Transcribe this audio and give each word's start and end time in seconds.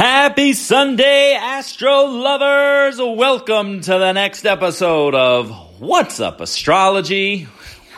Happy 0.00 0.54
Sunday, 0.54 1.34
Astro 1.34 2.06
lovers! 2.06 2.96
Welcome 2.98 3.82
to 3.82 3.90
the 3.98 4.12
next 4.12 4.46
episode 4.46 5.14
of 5.14 5.50
What's 5.78 6.20
Up 6.20 6.40
Astrology, 6.40 7.42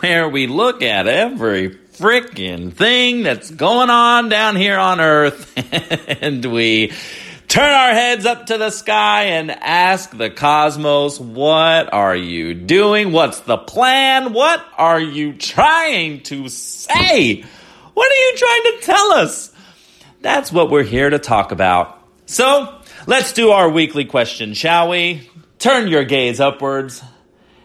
where 0.00 0.28
we 0.28 0.48
look 0.48 0.82
at 0.82 1.06
every 1.06 1.70
freaking 1.92 2.72
thing 2.72 3.22
that's 3.22 3.52
going 3.52 3.88
on 3.88 4.28
down 4.28 4.56
here 4.56 4.78
on 4.78 5.00
Earth 5.00 5.52
and 6.20 6.44
we 6.44 6.90
turn 7.46 7.70
our 7.70 7.92
heads 7.92 8.26
up 8.26 8.46
to 8.46 8.58
the 8.58 8.70
sky 8.70 9.26
and 9.26 9.52
ask 9.52 10.10
the 10.10 10.28
cosmos, 10.28 11.20
What 11.20 11.94
are 11.94 12.16
you 12.16 12.52
doing? 12.52 13.12
What's 13.12 13.38
the 13.42 13.58
plan? 13.58 14.32
What 14.32 14.60
are 14.76 15.00
you 15.00 15.34
trying 15.34 16.24
to 16.24 16.48
say? 16.48 17.44
What 17.94 18.10
are 18.10 18.16
you 18.16 18.34
trying 18.38 18.62
to 18.62 18.78
tell 18.86 19.12
us? 19.12 19.51
That's 20.22 20.52
what 20.52 20.70
we're 20.70 20.84
here 20.84 21.10
to 21.10 21.18
talk 21.18 21.50
about. 21.50 21.98
So, 22.26 22.80
let's 23.08 23.32
do 23.32 23.50
our 23.50 23.68
weekly 23.68 24.04
question, 24.04 24.54
shall 24.54 24.88
we? 24.88 25.28
Turn 25.58 25.88
your 25.88 26.04
gaze 26.04 26.38
upwards 26.38 27.02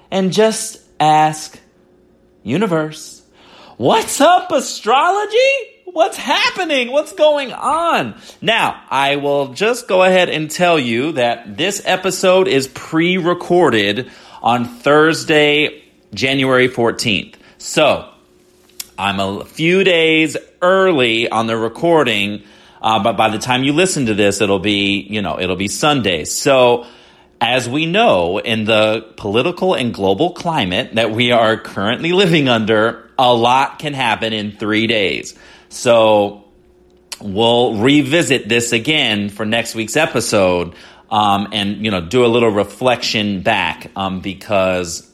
and 0.09 0.33
just 0.33 0.81
ask, 0.99 1.59
Universe, 2.41 3.21
what's 3.77 4.19
up, 4.19 4.51
astrology? 4.51 5.37
What's 5.85 6.17
happening? 6.17 6.91
What's 6.91 7.13
going 7.13 7.53
on? 7.53 8.19
Now, 8.41 8.83
I 8.89 9.17
will 9.17 9.53
just 9.53 9.87
go 9.87 10.01
ahead 10.01 10.29
and 10.29 10.49
tell 10.49 10.79
you 10.79 11.11
that 11.11 11.57
this 11.57 11.83
episode 11.85 12.47
is 12.47 12.67
pre 12.67 13.17
recorded 13.17 14.09
on 14.41 14.65
Thursday, 14.65 15.83
January 16.11 16.69
14th. 16.69 17.35
So, 17.59 18.11
I'm 18.97 19.19
a 19.19 19.45
few 19.45 19.83
days 19.83 20.37
early 20.61 21.29
on 21.29 21.47
the 21.47 21.57
recording, 21.57 22.43
uh, 22.81 23.01
but 23.01 23.17
by 23.17 23.29
the 23.29 23.37
time 23.37 23.63
you 23.63 23.73
listen 23.73 24.05
to 24.07 24.13
this, 24.13 24.41
it'll 24.41 24.59
be, 24.59 24.99
you 25.01 25.21
know, 25.21 25.39
it'll 25.39 25.55
be 25.55 25.67
Sunday. 25.67 26.25
So, 26.25 26.85
as 27.39 27.69
we 27.69 27.85
know, 27.85 28.39
in 28.39 28.65
the 28.65 29.13
political 29.17 29.75
and 29.75 29.93
global 29.93 30.31
climate 30.31 30.95
that 30.95 31.11
we 31.11 31.31
are 31.31 31.57
currently 31.57 32.11
living 32.11 32.49
under, 32.49 33.09
a 33.17 33.33
lot 33.33 33.79
can 33.79 33.93
happen 33.93 34.33
in 34.33 34.51
three 34.51 34.87
days. 34.87 35.37
So, 35.69 36.45
we'll 37.21 37.75
revisit 37.75 38.47
this 38.47 38.71
again 38.71 39.29
for 39.29 39.45
next 39.45 39.75
week's 39.75 39.95
episode, 39.95 40.75
um, 41.09 41.49
and 41.51 41.83
you 41.83 41.91
know, 41.91 42.01
do 42.01 42.25
a 42.25 42.27
little 42.27 42.51
reflection 42.51 43.41
back, 43.41 43.91
um, 43.95 44.21
because 44.21 45.09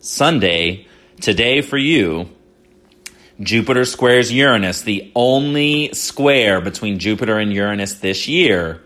Sunday, 0.00 0.86
today 1.20 1.60
for 1.60 1.78
you, 1.78 2.28
Jupiter 3.40 3.84
squares 3.84 4.32
Uranus, 4.32 4.82
the 4.82 5.10
only 5.14 5.92
square 5.92 6.60
between 6.60 6.98
Jupiter 6.98 7.38
and 7.38 7.52
Uranus 7.52 7.94
this 7.94 8.28
year. 8.28 8.80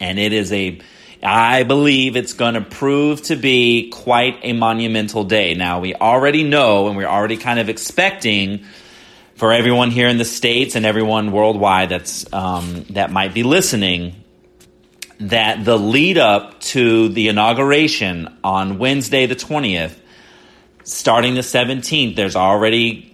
And 0.00 0.18
it 0.18 0.32
is 0.32 0.52
a, 0.52 0.80
I 1.22 1.62
believe 1.62 2.16
it's 2.16 2.32
going 2.32 2.54
to 2.54 2.60
prove 2.60 3.22
to 3.24 3.36
be 3.36 3.90
quite 3.90 4.40
a 4.42 4.52
monumental 4.52 5.24
day. 5.24 5.54
Now, 5.54 5.78
we 5.78 5.94
already 5.94 6.42
know 6.42 6.88
and 6.88 6.96
we're 6.96 7.06
already 7.06 7.36
kind 7.36 7.60
of 7.60 7.68
expecting 7.68 8.64
for 9.36 9.52
everyone 9.52 9.90
here 9.90 10.08
in 10.08 10.18
the 10.18 10.24
States 10.24 10.74
and 10.74 10.84
everyone 10.84 11.30
worldwide 11.30 11.88
that's, 11.88 12.30
um, 12.32 12.84
that 12.90 13.12
might 13.12 13.32
be 13.32 13.44
listening 13.44 14.16
that 15.20 15.64
the 15.64 15.78
lead 15.78 16.18
up 16.18 16.60
to 16.60 17.08
the 17.10 17.28
inauguration 17.28 18.36
on 18.42 18.78
Wednesday, 18.78 19.26
the 19.26 19.36
20th, 19.36 19.94
starting 20.82 21.34
the 21.34 21.42
17th, 21.42 22.16
there's 22.16 22.34
already 22.34 23.11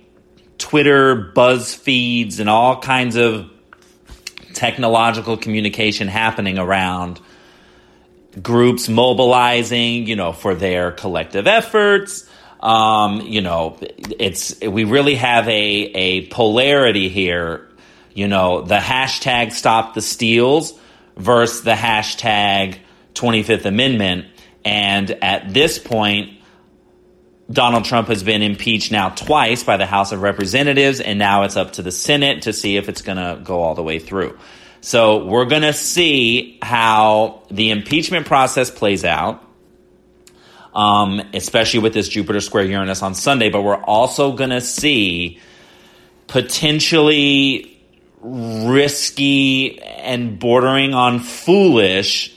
Twitter 0.59 1.15
buzz 1.15 1.75
feeds 1.75 2.41
and 2.41 2.51
all 2.51 2.81
kinds 2.81 3.17
of 3.17 3.51
technological 4.55 5.37
communication 5.37 6.09
happening 6.09 6.59
around 6.59 7.21
groups 8.43 8.89
mobilizing, 8.89 10.07
you 10.07 10.17
know, 10.17 10.33
for 10.33 10.55
their 10.55 10.91
collective 10.93 11.47
efforts. 11.47 12.29
Um, 12.61 13.21
you 13.21 13.41
know, 13.41 13.79
it's 14.19 14.61
we 14.61 14.85
really 14.85 15.15
have 15.15 15.49
a 15.49 15.53
a 15.53 16.27
polarity 16.27 17.09
here. 17.09 17.69
You 18.15 18.27
know, 18.27 18.63
the 18.63 18.79
hashtag 18.79 19.53
stop 19.53 19.95
the 19.95 20.03
steals 20.03 20.79
versus 21.17 21.63
the 21.63 21.73
hashtag 21.73 22.79
25th 23.15 23.65
Amendment. 23.65 24.27
And 24.65 25.11
at 25.23 25.55
this 25.55 25.79
point, 25.79 26.38
Donald 27.51 27.87
Trump 27.87 28.09
has 28.09 28.23
been 28.23 28.43
impeached 28.43 28.93
now 28.93 29.09
twice 29.09 29.65
by 29.65 29.79
the 29.79 29.87
House 29.87 30.13
of 30.13 30.21
Representatives, 30.21 31.01
and 31.01 31.19
now 31.19 31.45
it's 31.45 31.57
up 31.57 31.73
to 31.75 31.83
the 31.83 31.93
Senate 31.93 32.43
to 32.43 32.53
see 32.53 32.77
if 32.77 32.91
it's 32.91 33.01
going 33.01 33.17
to 33.17 33.41
go 33.43 33.63
all 33.63 33.75
the 33.75 33.83
way 33.83 33.99
through. 33.99 34.39
So 34.83 35.25
we're 35.25 35.47
going 35.47 35.63
to 35.63 35.73
see 35.73 36.59
how 36.61 37.43
the 37.51 37.71
impeachment 37.71 38.27
process 38.27 38.71
plays 38.71 39.03
out, 39.05 39.43
um, 40.75 41.23
especially 41.33 41.81
with 41.81 41.95
this 41.95 42.09
Jupiter 42.09 42.41
square 42.41 42.65
Uranus 42.65 43.03
on 43.03 43.15
Sunday. 43.15 43.49
But 43.49 43.63
we're 43.63 43.83
also 43.83 44.33
going 44.33 44.51
to 44.51 44.61
see 44.61 45.41
potentially 46.27 47.81
risky 48.21 49.81
and 49.81 50.39
bordering 50.39 50.93
on 50.93 51.21
foolish 51.21 52.35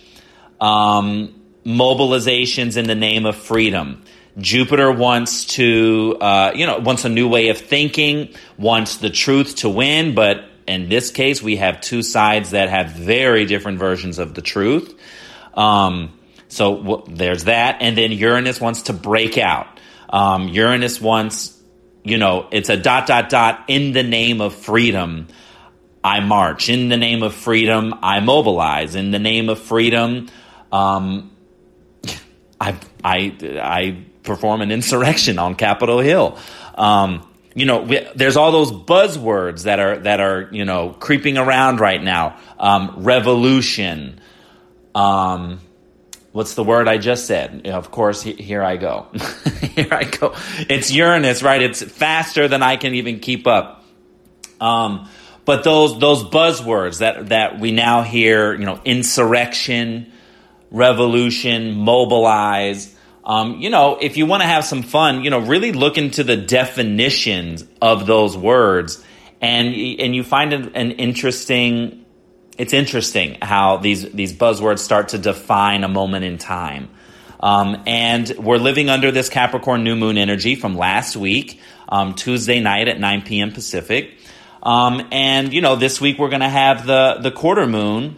um, 0.62 1.42
mobilizations 1.66 2.78
in 2.78 2.88
the 2.88 2.96
name 2.96 3.26
of 3.26 3.36
freedom. 3.36 4.04
Jupiter 4.38 4.92
wants 4.92 5.46
to, 5.46 6.18
uh, 6.22 6.52
you 6.56 6.66
know, 6.66 6.80
wants 6.80 7.06
a 7.06 7.10
new 7.10 7.28
way 7.28 7.50
of 7.50 7.58
thinking, 7.58 8.34
wants 8.58 8.98
the 8.98 9.10
truth 9.10 9.58
to 9.58 9.70
win, 9.70 10.16
but 10.16 10.46
in 10.68 10.88
this 10.90 11.12
case, 11.12 11.42
we 11.42 11.58
have 11.58 11.82
two 11.82 12.02
sides 12.02 12.52
that 12.52 12.70
have 12.70 12.92
very 12.92 13.46
different 13.46 13.80
versions 13.80 14.20
of 14.20 14.34
the 14.34 14.42
truth. 14.42 14.98
Um, 15.54 16.18
so 16.48 16.78
w- 16.78 17.04
there's 17.08 17.46
that, 17.46 17.78
and 17.82 17.98
then 17.98 18.12
Uranus 18.12 18.62
wants 18.62 18.84
to 18.84 18.94
break 18.94 19.38
out. 19.38 19.80
Um, 20.10 20.48
Uranus 20.50 21.02
wants, 21.02 21.60
you 22.04 22.18
know, 22.18 22.48
it's 22.52 22.70
a 22.70 22.78
dot 22.78 23.08
dot 23.08 23.30
dot 23.30 23.66
in 23.68 23.92
the 23.92 24.04
name 24.04 24.40
of 24.40 24.56
freedom. 24.56 25.28
I 26.04 26.20
march 26.22 26.70
in 26.70 26.90
the 26.90 26.98
name 26.98 27.22
of 27.22 27.34
freedom. 27.34 27.94
I 28.02 28.22
mobilize 28.22 28.96
in 28.96 29.12
the 29.12 29.20
name 29.20 29.50
of 29.50 29.60
freedom. 29.60 30.30
Um, 30.72 31.32
I 32.62 32.76
I 33.04 33.38
I 33.62 34.06
perform 34.24 34.62
an 34.62 34.72
insurrection 34.72 35.40
on 35.40 35.56
Capitol 35.56 36.00
Hill. 36.00 36.38
Um, 36.76 37.28
you 37.54 37.66
know, 37.66 37.82
we, 37.82 38.08
there's 38.16 38.38
all 38.38 38.52
those 38.52 38.72
buzzwords 38.72 39.64
that 39.64 39.80
are 39.80 39.98
that 40.00 40.20
are 40.22 40.50
you 40.52 40.66
know 40.66 40.92
creeping 40.92 41.38
around 41.38 41.80
right 41.80 42.02
now. 42.02 42.38
Um, 42.58 42.96
revolution. 42.98 44.20
Um, 44.96 45.60
what's 46.32 46.56
the 46.56 46.64
word 46.64 46.88
I 46.88 46.98
just 46.98 47.26
said? 47.26 47.68
Of 47.68 47.92
course, 47.92 48.22
he, 48.22 48.34
here 48.34 48.64
I 48.64 48.78
go. 48.78 49.08
here 49.62 49.90
I 49.92 50.06
go. 50.06 50.34
It's 50.60 50.92
Uranus, 50.92 51.44
right? 51.44 51.62
It's 51.62 51.82
faster 51.82 52.48
than 52.48 52.64
I 52.64 52.78
can 52.78 52.96
even 52.96 53.20
keep 53.20 53.48
up. 53.48 53.84
Um, 54.60 55.10
but 55.44 55.64
those 55.64 56.00
those 56.00 56.24
buzzwords 56.24 57.00
that 57.00 57.30
that 57.30 57.60
we 57.60 57.72
now 57.72 58.04
hear, 58.04 58.54
you 58.54 58.66
know, 58.66 58.80
insurrection, 58.86 60.12
revolution, 60.70 61.74
mobilize. 61.74 62.96
Um, 63.24 63.60
you 63.60 63.70
know, 63.70 63.98
if 64.02 64.18
you 64.18 64.26
want 64.26 64.42
to 64.42 64.48
have 64.48 64.66
some 64.66 64.82
fun, 64.82 65.24
you 65.24 65.30
know, 65.30 65.40
really 65.40 65.72
look 65.72 65.98
into 65.98 66.24
the 66.24 66.38
definitions 66.38 67.64
of 67.82 68.08
those 68.08 68.36
words, 68.36 69.04
and 69.40 69.68
and 69.68 70.16
you 70.16 70.24
find 70.24 70.54
an, 70.54 70.76
an 70.76 70.92
interesting. 70.92 72.06
It's 72.58 72.74
interesting 72.74 73.38
how 73.42 73.78
these 73.78 74.12
these 74.12 74.34
buzzwords 74.34 74.80
start 74.80 75.10
to 75.10 75.18
define 75.18 75.84
a 75.84 75.88
moment 75.88 76.26
in 76.26 76.38
time. 76.38 76.90
Um, 77.40 77.84
and 77.88 78.30
we're 78.38 78.58
living 78.58 78.90
under 78.90 79.12
this 79.12 79.30
Capricorn 79.30 79.84
new 79.84 79.96
moon 79.96 80.18
energy 80.18 80.56
from 80.56 80.76
last 80.76 81.16
week, 81.16 81.60
um, 81.90 82.14
Tuesday 82.14 82.60
night 82.60 82.88
at 82.88 83.00
9 83.00 83.24
p.m. 83.24 83.52
Pacific. 83.52 84.12
Um, 84.62 85.08
and 85.12 85.52
you 85.52 85.62
know, 85.62 85.76
this 85.76 86.00
week 86.00 86.20
we're 86.20 86.30
going 86.30 86.42
to 86.42 86.50
have 86.50 86.86
the 86.86 87.18
the 87.22 87.32
quarter 87.32 87.66
moon. 87.68 88.18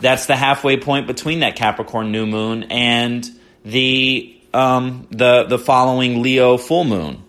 That's 0.00 0.26
the 0.26 0.36
halfway 0.36 0.76
point 0.76 1.06
between 1.06 1.40
that 1.40 1.56
Capricorn 1.56 2.10
new 2.10 2.26
moon 2.26 2.64
and 2.64 3.28
the 3.64 4.36
um, 4.54 5.06
the 5.10 5.44
the 5.44 5.58
following 5.58 6.22
Leo 6.22 6.56
full 6.56 6.84
moon. 6.84 7.22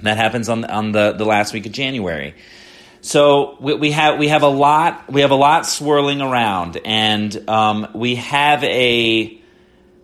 That 0.00 0.16
happens 0.16 0.48
on 0.48 0.64
on 0.64 0.92
the, 0.92 1.12
the 1.12 1.24
last 1.24 1.52
week 1.52 1.66
of 1.66 1.72
January. 1.72 2.34
So 3.00 3.56
we, 3.60 3.74
we 3.74 3.90
have 3.92 4.18
we 4.18 4.28
have 4.28 4.42
a 4.42 4.48
lot 4.48 5.10
we 5.10 5.20
have 5.20 5.30
a 5.30 5.36
lot 5.36 5.66
swirling 5.66 6.20
around, 6.20 6.78
and 6.84 7.48
um, 7.48 7.88
we 7.94 8.16
have 8.16 8.64
a 8.64 9.40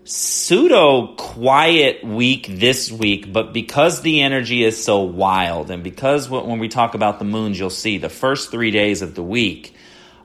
pseudo 0.05 1.15
quiet 1.17 2.05
week 2.05 2.47
this 2.49 2.93
week. 2.93 3.33
But 3.33 3.53
because 3.53 4.03
the 4.03 4.23
energy 4.23 4.63
is 4.63 4.83
so 4.83 5.03
wild, 5.03 5.71
and 5.71 5.83
because 5.83 6.31
when 6.31 6.59
we 6.59 6.69
talk 6.69 6.95
about 6.95 7.19
the 7.19 7.25
moons, 7.25 7.59
you'll 7.59 7.71
see 7.71 7.99
the 7.99 8.09
first 8.09 8.51
three 8.51 8.71
days 8.71 9.03
of 9.03 9.15
the 9.15 9.23
week 9.23 9.75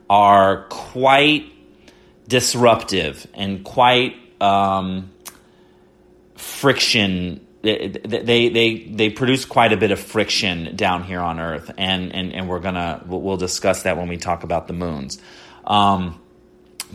are 0.10 0.66
quite 0.70 1.52
disruptive 2.28 3.26
and 3.34 3.64
quite 3.64 4.16
um, 4.42 5.10
friction 6.38 7.48
they, 7.62 8.50
they 8.50 8.84
they 8.84 9.10
produce 9.10 9.46
quite 9.46 9.74
a 9.74 9.78
bit 9.78 9.92
of 9.92 10.00
friction 10.00 10.76
down 10.76 11.04
here 11.04 11.20
on 11.20 11.40
Earth, 11.40 11.72
and 11.78 12.14
and, 12.14 12.34
and 12.34 12.48
we're 12.48 12.60
gonna 12.60 13.04
we'll 13.06 13.38
discuss 13.38 13.84
that 13.84 13.98
when 13.98 14.08
we 14.08 14.18
talk 14.18 14.44
about 14.44 14.68
the 14.68 14.74
moons. 14.74 15.20
Um, 15.66 16.22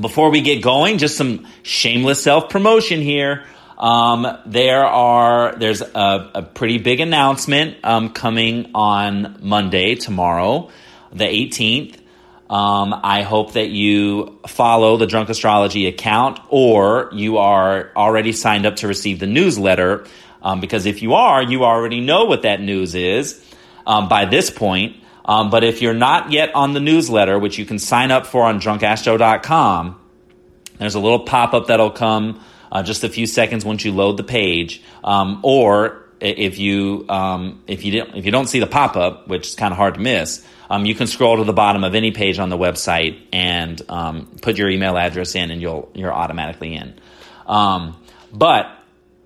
before 0.01 0.31
we 0.31 0.41
get 0.41 0.63
going, 0.63 0.99
just 0.99 1.17
some 1.17 1.47
shameless 1.63 2.23
self 2.23 2.49
promotion 2.49 3.01
here. 3.01 3.45
Um, 3.77 4.27
there 4.47 4.85
are 4.85 5.57
there's 5.57 5.83
a, 5.83 6.31
a 6.35 6.43
pretty 6.43 6.79
big 6.79 7.01
announcement 7.01 7.79
um, 7.85 8.11
coming 8.11 8.71
on 8.75 9.39
Monday 9.43 9.97
tomorrow, 9.97 10.71
the 11.13 11.25
18th. 11.25 11.99
Um, 12.53 13.01
I 13.03 13.23
hope 13.23 13.55
that 13.55 13.71
you 13.71 14.39
follow 14.47 14.99
the 14.99 15.07
Drunk 15.07 15.31
Astrology 15.31 15.87
account 15.87 16.39
or 16.51 17.09
you 17.15 17.39
are 17.39 17.91
already 17.97 18.33
signed 18.33 18.67
up 18.67 18.77
to 18.77 18.89
receive 18.89 19.19
the 19.19 19.27
newsletter. 19.27 20.05
Um, 20.43 20.61
because 20.61 20.85
if 20.85 21.01
you 21.01 21.15
are, 21.15 21.43
you 21.43 21.65
already 21.65 22.01
know 22.01 22.27
what 22.27 22.43
that 22.43 22.61
news 22.61 22.95
is 22.95 23.43
um, 23.87 24.11
by 24.11 24.27
this 24.27 24.51
point. 24.51 24.97
Um, 25.25 25.49
but 25.49 25.65
if 25.65 25.81
you're 25.81 25.95
not 25.95 26.31
yet 26.31 26.55
on 26.55 26.75
the 26.75 26.81
newsletter, 26.81 27.39
which 27.39 27.57
you 27.57 27.65
can 27.65 27.79
sign 27.79 28.11
up 28.11 28.27
for 28.27 28.43
on 28.43 28.61
drunkastro.com, 28.61 29.99
there's 30.77 30.95
a 30.95 31.01
little 31.01 31.21
pop 31.21 31.55
up 31.55 31.69
that'll 31.69 31.91
come 31.91 32.45
uh, 32.71 32.83
just 32.83 33.03
a 33.03 33.09
few 33.09 33.27
seconds 33.27 33.65
once 33.65 33.83
you 33.83 33.93
load 33.93 34.19
the 34.19 34.25
page. 34.25 34.83
Um, 35.03 35.41
or 35.43 36.02
if 36.23 36.59
you 36.59 37.07
um, 37.09 37.63
if 37.67 37.85
you 37.85 37.93
don't 37.93 38.17
if 38.17 38.25
you 38.25 38.31
don't 38.31 38.47
see 38.47 38.61
the 38.61 38.67
pop 38.67 38.97
up, 38.97 39.29
which 39.29 39.49
is 39.49 39.55
kind 39.55 39.73
of 39.73 39.77
hard 39.77 39.95
to 39.95 40.01
miss, 40.01 40.45
um, 40.71 40.87
you 40.87 40.95
can 40.95 41.07
scroll 41.07 41.37
to 41.37 41.45
the 41.45 41.53
bottom 41.53 41.85
of 41.85 41.95
any 41.95 42.13
page 42.13 42.39
on 42.39 42.49
the 42.49 42.59
website 42.59 43.21
and 43.33 43.83
um, 43.89 44.39
put 44.41 44.57
your 44.57 44.71
email 44.71 44.97
address 44.97 45.35
in, 45.35 45.51
and 45.51 45.61
you'll 45.61 45.91
you're 45.95 46.13
automatically 46.13 46.75
in. 46.75 46.95
Um, 47.47 48.01
but 48.33 48.67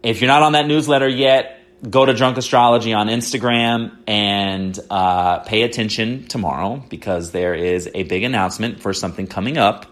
if 0.03 0.21
you're 0.21 0.29
not 0.29 0.43
on 0.43 0.53
that 0.53 0.67
newsletter 0.67 1.09
yet, 1.09 1.61
go 1.89 2.05
to 2.05 2.15
Drunk 2.15 2.37
Astrology 2.39 2.93
on 2.93 3.09
Instagram 3.09 3.97
and 4.07 4.79
uh, 4.91 5.41
pay 5.41 5.63
attention 5.63 6.27
tomorrow 6.27 6.83
because 6.89 7.33
there 7.33 7.55
is 7.55 7.89
a 7.95 8.05
big 8.05 8.23
announcement 8.23 8.81
for 8.81 8.93
something 8.93 9.27
coming 9.27 9.59
up. 9.59 9.87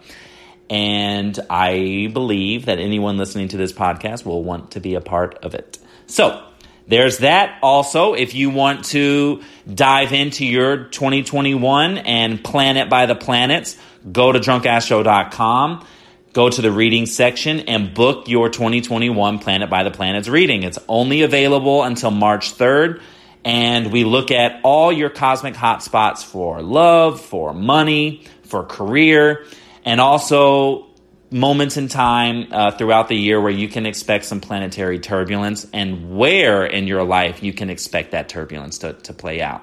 And 0.71 1.39
I 1.51 2.11
believe 2.12 2.67
that 2.67 2.79
anyone 2.79 3.19
listening 3.19 3.49
to 3.49 3.56
this 3.56 3.73
podcast 3.73 4.25
will 4.25 4.43
want 4.43 4.73
to 4.73 4.81
be 4.81 4.95
a 4.95 5.01
part 5.01 5.39
of 5.45 5.55
it. 5.55 5.79
So, 6.06 6.43
there's 6.86 7.19
that. 7.19 7.58
Also, 7.62 8.14
if 8.14 8.34
you 8.34 8.50
want 8.50 8.84
to 8.86 9.42
dive 9.72 10.12
into 10.12 10.44
your 10.44 10.84
2021 10.84 11.98
and 11.98 12.44
plan 12.44 12.76
it 12.76 12.90
by 12.90 13.06
the 13.06 13.14
planets, 13.14 13.76
go 14.10 14.32
to 14.32 14.38
drunkastro.com, 14.38 15.86
go 16.34 16.50
to 16.50 16.62
the 16.62 16.70
reading 16.70 17.06
section, 17.06 17.60
and 17.60 17.94
book 17.94 18.28
your 18.28 18.50
2021 18.50 19.38
Plan 19.38 19.62
It 19.62 19.70
by 19.70 19.82
the 19.82 19.90
Planets 19.90 20.28
reading. 20.28 20.62
It's 20.62 20.78
only 20.88 21.22
available 21.22 21.82
until 21.82 22.10
March 22.10 22.54
3rd. 22.56 23.00
And 23.44 23.92
we 23.92 24.04
look 24.04 24.31
at 24.31 24.60
all 24.62 24.92
your 24.92 25.10
cosmic 25.10 25.54
hotspots 25.54 26.25
for 26.25 26.62
love, 26.62 27.20
for 27.20 27.52
money, 27.52 28.25
for 28.44 28.64
career, 28.64 29.44
and 29.84 30.00
also 30.00 30.86
moments 31.34 31.76
in 31.76 31.88
time 31.88 32.46
uh, 32.52 32.70
throughout 32.70 33.08
the 33.08 33.16
year 33.16 33.40
where 33.40 33.50
you 33.50 33.69
can 33.69 33.86
expect 33.86 34.25
some 34.25 34.40
planetary 34.40 35.00
turbulence 35.00 35.66
and 35.72 36.16
where 36.16 36.64
in 36.64 36.86
your 36.86 37.02
life 37.02 37.42
you 37.42 37.52
can 37.52 37.70
expect 37.70 38.12
that 38.12 38.28
turbulence 38.28 38.78
to, 38.78 38.92
to 38.92 39.12
play 39.12 39.42
out. 39.42 39.60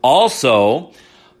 Also, 0.00 0.92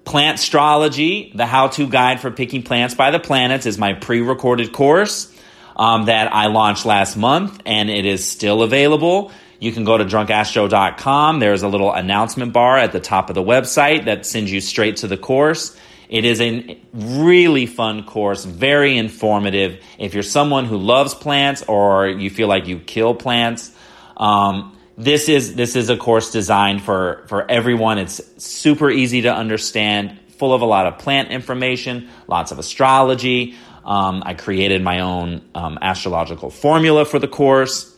Plant 0.04 0.40
Astrology, 0.40 1.30
the 1.32 1.46
how 1.46 1.68
to 1.68 1.88
guide 1.88 2.20
for 2.20 2.32
picking 2.32 2.64
plants 2.64 2.94
by 2.94 3.12
the 3.12 3.20
planets, 3.20 3.66
is 3.66 3.78
my 3.78 3.92
pre 3.92 4.20
recorded 4.20 4.72
course 4.72 5.32
um, 5.76 6.06
that 6.06 6.34
I 6.34 6.48
launched 6.48 6.84
last 6.84 7.16
month 7.16 7.62
and 7.64 7.88
it 7.88 8.04
is 8.04 8.28
still 8.28 8.62
available. 8.62 9.30
You 9.60 9.70
can 9.70 9.84
go 9.84 9.96
to 9.96 10.04
drunkastro.com. 10.04 11.38
There's 11.38 11.62
a 11.62 11.68
little 11.68 11.92
announcement 11.92 12.52
bar 12.52 12.78
at 12.78 12.90
the 12.90 13.00
top 13.00 13.30
of 13.30 13.34
the 13.34 13.42
website 13.42 14.06
that 14.06 14.26
sends 14.26 14.50
you 14.50 14.60
straight 14.60 14.96
to 14.98 15.06
the 15.06 15.16
course. 15.16 15.76
It 16.08 16.24
is 16.24 16.40
a 16.40 16.78
really 16.92 17.66
fun 17.66 18.04
course, 18.04 18.44
very 18.44 18.96
informative. 18.96 19.82
If 19.98 20.14
you're 20.14 20.22
someone 20.22 20.66
who 20.66 20.76
loves 20.76 21.14
plants 21.14 21.62
or 21.62 22.08
you 22.08 22.30
feel 22.30 22.48
like 22.48 22.66
you 22.66 22.78
kill 22.78 23.14
plants, 23.14 23.72
um, 24.16 24.76
this 24.96 25.28
is 25.28 25.54
this 25.56 25.74
is 25.74 25.90
a 25.90 25.96
course 25.96 26.30
designed 26.30 26.82
for 26.82 27.24
for 27.26 27.50
everyone. 27.50 27.98
It's 27.98 28.20
super 28.42 28.90
easy 28.90 29.22
to 29.22 29.34
understand, 29.34 30.18
full 30.38 30.54
of 30.54 30.62
a 30.62 30.66
lot 30.66 30.86
of 30.86 30.98
plant 30.98 31.30
information, 31.30 32.08
lots 32.28 32.52
of 32.52 32.58
astrology. 32.58 33.54
Um, 33.84 34.22
I 34.24 34.34
created 34.34 34.82
my 34.82 35.00
own 35.00 35.42
um, 35.54 35.78
astrological 35.82 36.50
formula 36.50 37.04
for 37.04 37.18
the 37.18 37.28
course. 37.28 37.94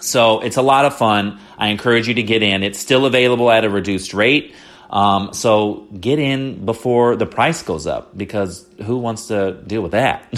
So 0.00 0.40
it's 0.40 0.56
a 0.56 0.62
lot 0.62 0.84
of 0.84 0.96
fun. 0.96 1.38
I 1.56 1.68
encourage 1.68 2.08
you 2.08 2.14
to 2.14 2.22
get 2.22 2.42
in. 2.42 2.62
It's 2.62 2.78
still 2.78 3.06
available 3.06 3.50
at 3.50 3.64
a 3.64 3.70
reduced 3.70 4.12
rate. 4.12 4.54
Um, 4.94 5.32
so 5.32 5.88
get 5.98 6.20
in 6.20 6.64
before 6.64 7.16
the 7.16 7.26
price 7.26 7.64
goes 7.64 7.84
up 7.84 8.16
because 8.16 8.64
who 8.80 8.98
wants 8.98 9.26
to 9.26 9.60
deal 9.66 9.82
with 9.82 9.90
that? 9.90 10.32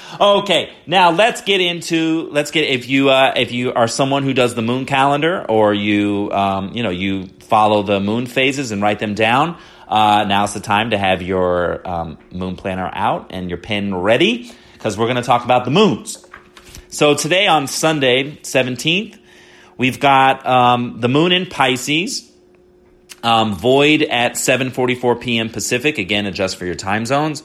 okay, 0.20 0.72
now 0.86 1.10
let's 1.10 1.42
get 1.42 1.60
into 1.60 2.30
let's 2.32 2.50
get 2.50 2.64
if 2.64 2.88
you 2.88 3.10
uh, 3.10 3.34
if 3.36 3.52
you 3.52 3.74
are 3.74 3.86
someone 3.86 4.22
who 4.22 4.32
does 4.32 4.54
the 4.54 4.62
moon 4.62 4.86
calendar 4.86 5.44
or 5.46 5.74
you 5.74 6.32
um, 6.32 6.72
you 6.72 6.82
know 6.82 6.88
you 6.88 7.26
follow 7.40 7.82
the 7.82 8.00
moon 8.00 8.24
phases 8.24 8.70
and 8.70 8.80
write 8.80 8.98
them 8.98 9.14
down. 9.14 9.58
Uh, 9.86 10.24
now's 10.26 10.54
the 10.54 10.60
time 10.60 10.90
to 10.90 10.96
have 10.96 11.20
your 11.20 11.86
um, 11.86 12.16
moon 12.32 12.56
planner 12.56 12.88
out 12.90 13.26
and 13.30 13.50
your 13.50 13.58
pen 13.58 13.94
ready 13.94 14.50
because 14.72 14.96
we're 14.96 15.06
going 15.06 15.16
to 15.16 15.22
talk 15.22 15.44
about 15.44 15.66
the 15.66 15.70
moons. 15.70 16.24
So 16.88 17.14
today 17.14 17.46
on 17.46 17.66
Sunday, 17.66 18.36
17th, 18.36 19.18
we've 19.76 20.00
got 20.00 20.46
um, 20.46 21.00
the 21.00 21.08
moon 21.08 21.32
in 21.32 21.46
Pisces. 21.46 22.29
Um, 23.22 23.54
void 23.54 24.02
at 24.02 24.32
7:44 24.32 25.20
p.m. 25.20 25.50
Pacific. 25.50 25.98
Again, 25.98 26.26
adjust 26.26 26.56
for 26.56 26.64
your 26.64 26.74
time 26.74 27.04
zones. 27.06 27.42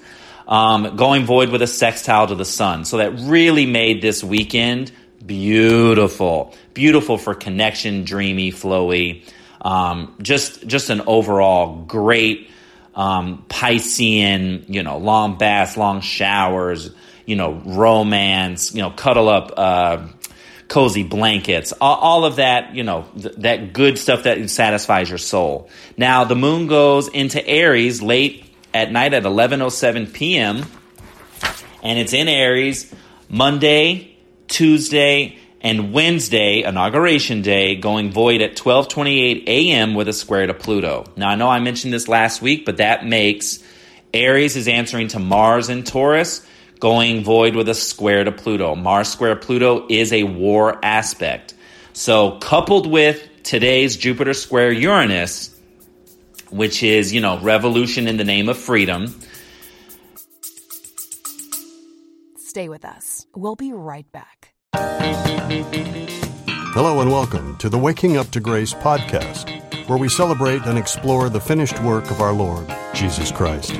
Um, 0.47 0.95
going 0.95 1.25
void 1.25 1.49
with 1.49 1.61
a 1.61 1.67
sextile 1.67 2.27
to 2.27 2.35
the 2.35 2.45
sun. 2.45 2.85
So 2.85 2.97
that 2.97 3.19
really 3.19 3.65
made 3.65 4.01
this 4.01 4.23
weekend 4.23 4.91
beautiful, 5.25 6.53
beautiful 6.73 7.17
for 7.17 7.33
connection, 7.33 8.03
dreamy, 8.03 8.51
flowy. 8.51 9.23
Um, 9.61 10.15
just 10.21 10.65
just 10.67 10.89
an 10.89 11.01
overall 11.07 11.83
great 11.85 12.49
um, 12.93 13.43
Piscean. 13.49 14.65
You 14.69 14.83
know, 14.83 14.97
long 14.97 15.37
baths, 15.37 15.77
long 15.77 16.01
showers. 16.01 16.91
You 17.25 17.35
know, 17.35 17.53
romance. 17.65 18.73
You 18.73 18.83
know, 18.83 18.91
cuddle 18.91 19.29
up. 19.29 19.51
Uh, 19.57 20.07
cozy 20.67 21.03
blankets, 21.03 21.73
all, 21.79 21.95
all 21.97 22.25
of 22.25 22.37
that, 22.37 22.75
you 22.75 22.83
know, 22.83 23.05
th- 23.19 23.35
that 23.37 23.73
good 23.73 23.97
stuff 23.97 24.23
that 24.23 24.49
satisfies 24.49 25.09
your 25.09 25.17
soul. 25.17 25.69
Now, 25.97 26.23
the 26.23 26.35
moon 26.35 26.67
goes 26.67 27.07
into 27.07 27.45
Aries 27.45 28.01
late 28.01 28.45
at 28.73 28.91
night 28.91 29.13
at 29.13 29.23
11:07 29.23 30.13
p.m. 30.13 30.65
and 31.83 31.99
it's 31.99 32.13
in 32.13 32.27
Aries 32.27 32.93
Monday, 33.29 34.17
Tuesday, 34.47 35.37
and 35.61 35.93
Wednesday, 35.93 36.61
inauguration 36.63 37.41
day, 37.41 37.75
going 37.75 38.11
void 38.11 38.41
at 38.41 38.55
12:28 38.55 39.47
a.m. 39.47 39.95
with 39.95 40.07
a 40.07 40.13
square 40.13 40.47
to 40.47 40.53
Pluto. 40.53 41.05
Now, 41.15 41.29
I 41.29 41.35
know 41.35 41.49
I 41.49 41.59
mentioned 41.59 41.93
this 41.93 42.07
last 42.07 42.41
week, 42.41 42.65
but 42.65 42.77
that 42.77 43.05
makes 43.05 43.63
Aries 44.13 44.55
is 44.55 44.67
answering 44.67 45.09
to 45.09 45.19
Mars 45.19 45.69
and 45.69 45.85
Taurus 45.85 46.44
going 46.85 47.23
void 47.23 47.55
with 47.55 47.67
a 47.67 47.73
square 47.73 48.23
to 48.23 48.31
Pluto. 48.31 48.75
Mars 48.75 49.07
square 49.07 49.35
Pluto 49.35 49.87
is 49.89 50.13
a 50.13 50.21
war 50.21 50.77
aspect. 50.85 51.55
So, 51.93 52.37
coupled 52.37 52.85
with 52.85 53.27
today's 53.41 53.97
Jupiter 53.97 54.35
square 54.35 54.71
Uranus, 54.71 55.59
which 56.51 56.83
is, 56.83 57.11
you 57.11 57.21
know, 57.21 57.39
revolution 57.39 58.07
in 58.07 58.17
the 58.17 58.23
name 58.23 58.49
of 58.49 58.57
freedom. 58.59 59.19
Stay 62.37 62.69
with 62.69 62.85
us. 62.85 63.25
We'll 63.33 63.55
be 63.55 63.73
right 63.73 64.05
back. 64.11 64.53
Hello, 66.75 67.01
and 67.01 67.09
welcome 67.09 67.57
to 67.57 67.67
the 67.67 67.79
Waking 67.79 68.15
Up 68.15 68.29
to 68.29 68.39
Grace 68.39 68.75
podcast, 68.75 69.49
where 69.89 69.97
we 69.97 70.07
celebrate 70.07 70.61
and 70.67 70.77
explore 70.77 71.29
the 71.29 71.41
finished 71.41 71.81
work 71.81 72.11
of 72.11 72.21
our 72.21 72.33
Lord, 72.33 72.71
Jesus 72.93 73.31
Christ. 73.31 73.73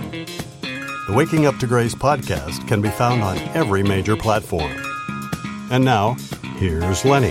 The 1.08 1.14
Waking 1.14 1.46
Up 1.46 1.60
to 1.60 1.68
Grace 1.68 1.94
podcast 1.94 2.68
can 2.68 2.82
be 2.82 2.90
found 2.90 3.22
on 3.22 3.38
every 3.54 3.84
major 3.84 4.16
platform. 4.18 4.72
And 5.70 5.86
now, 5.86 6.16
here's 6.58 7.06
Lenny. 7.06 7.30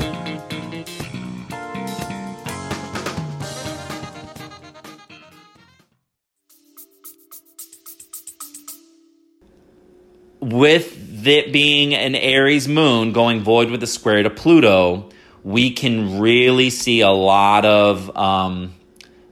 With 10.39 11.27
it 11.27 11.53
being 11.53 11.97
an 11.97 12.15
Aries 12.15 12.69
moon 12.69 13.13
going 13.13 13.43
void 13.43 13.73
with 13.73 13.83
a 13.83 13.89
square 13.89 14.23
to 14.23 14.31
Pluto, 14.31 15.11
we 15.43 15.73
can 15.73 16.21
really 16.21 16.71
see 16.71 17.01
a 17.01 17.11
lot 17.11 17.65
of 17.65 18.17
um, 18.17 18.73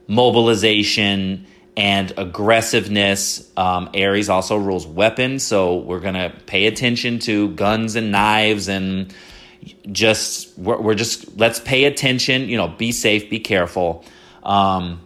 mobilization 0.09 1.47
and 1.75 2.13
aggressiveness. 2.17 3.51
Um, 3.57 3.89
Aries 3.93 4.29
also 4.29 4.57
rules 4.57 4.85
weapons, 4.85 5.43
so 5.43 5.77
we're 5.77 5.99
to 6.13 6.33
pay 6.45 6.67
attention 6.67 7.19
to 7.19 7.49
guns 7.49 7.95
and 7.95 8.11
knives 8.11 8.67
and 8.67 9.13
just 9.91 10.57
we're, 10.57 10.79
we're, 10.79 10.93
just 10.93 11.37
let's 11.37 11.59
pay 11.59 11.85
attention. 11.85 12.49
You 12.49 12.57
know, 12.57 12.67
be 12.67 12.91
safe, 12.91 13.29
be 13.29 13.39
careful. 13.39 14.03
Um, 14.43 15.01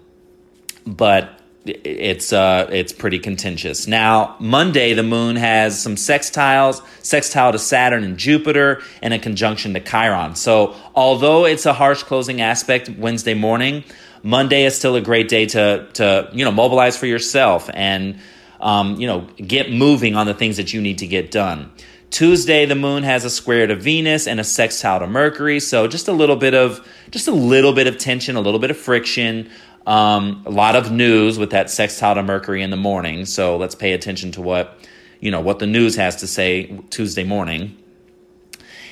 but 0.85 1.37
it's 1.65 2.31
uh, 2.31 2.67
it's 2.71 2.93
pretty 2.93 3.19
contentious. 3.19 3.87
Now, 3.87 4.35
Monday, 4.39 4.93
the 4.93 5.03
moon 5.03 5.35
has 5.35 5.79
some 5.81 5.95
sextiles, 5.95 6.81
sextile 7.03 7.51
to 7.51 7.59
Saturn 7.59 8.03
and 8.03 8.17
Jupiter, 8.17 8.81
and 9.01 9.13
a 9.13 9.19
conjunction 9.19 9.73
to 9.73 9.79
Chiron. 9.79 10.35
So, 10.35 10.75
although 10.95 11.45
it's 11.45 11.65
a 11.65 11.73
harsh 11.73 12.03
closing 12.03 12.41
aspect 12.41 12.89
Wednesday 12.89 13.33
morning, 13.33 13.83
Monday 14.23 14.65
is 14.65 14.75
still 14.75 14.95
a 14.95 15.01
great 15.01 15.29
day 15.29 15.45
to 15.47 15.87
to 15.93 16.29
you 16.33 16.45
know 16.45 16.51
mobilize 16.51 16.97
for 16.97 17.05
yourself 17.05 17.69
and 17.73 18.19
um, 18.59 18.99
you 18.99 19.07
know 19.07 19.27
get 19.37 19.71
moving 19.71 20.15
on 20.15 20.25
the 20.25 20.33
things 20.33 20.57
that 20.57 20.73
you 20.73 20.81
need 20.81 20.99
to 20.99 21.07
get 21.07 21.31
done. 21.31 21.71
Tuesday, 22.09 22.65
the 22.65 22.75
moon 22.75 23.03
has 23.03 23.25
a 23.25 23.29
square 23.29 23.67
to 23.67 23.75
Venus 23.75 24.27
and 24.27 24.39
a 24.39 24.43
sextile 24.43 24.99
to 24.99 25.07
Mercury, 25.07 25.59
so 25.59 25.87
just 25.87 26.07
a 26.07 26.13
little 26.13 26.37
bit 26.37 26.53
of 26.53 26.87
just 27.11 27.27
a 27.27 27.31
little 27.31 27.73
bit 27.73 27.87
of 27.87 27.97
tension, 27.97 28.35
a 28.35 28.41
little 28.41 28.59
bit 28.59 28.71
of 28.71 28.77
friction. 28.77 29.49
Um, 29.85 30.43
a 30.45 30.49
lot 30.49 30.75
of 30.75 30.91
news 30.91 31.39
with 31.39 31.51
that 31.51 31.69
sextile 31.69 32.15
to 32.15 32.23
Mercury 32.23 32.61
in 32.61 32.71
the 32.71 32.77
morning. 32.77 33.25
So 33.25 33.55
let's 33.55 33.75
pay 33.75 33.93
attention 33.93 34.31
to 34.33 34.41
what 34.41 34.77
you 35.19 35.31
know 35.31 35.41
what 35.41 35.59
the 35.59 35.67
news 35.67 35.95
has 35.95 36.17
to 36.17 36.27
say 36.27 36.79
Tuesday 36.89 37.23
morning. 37.23 37.77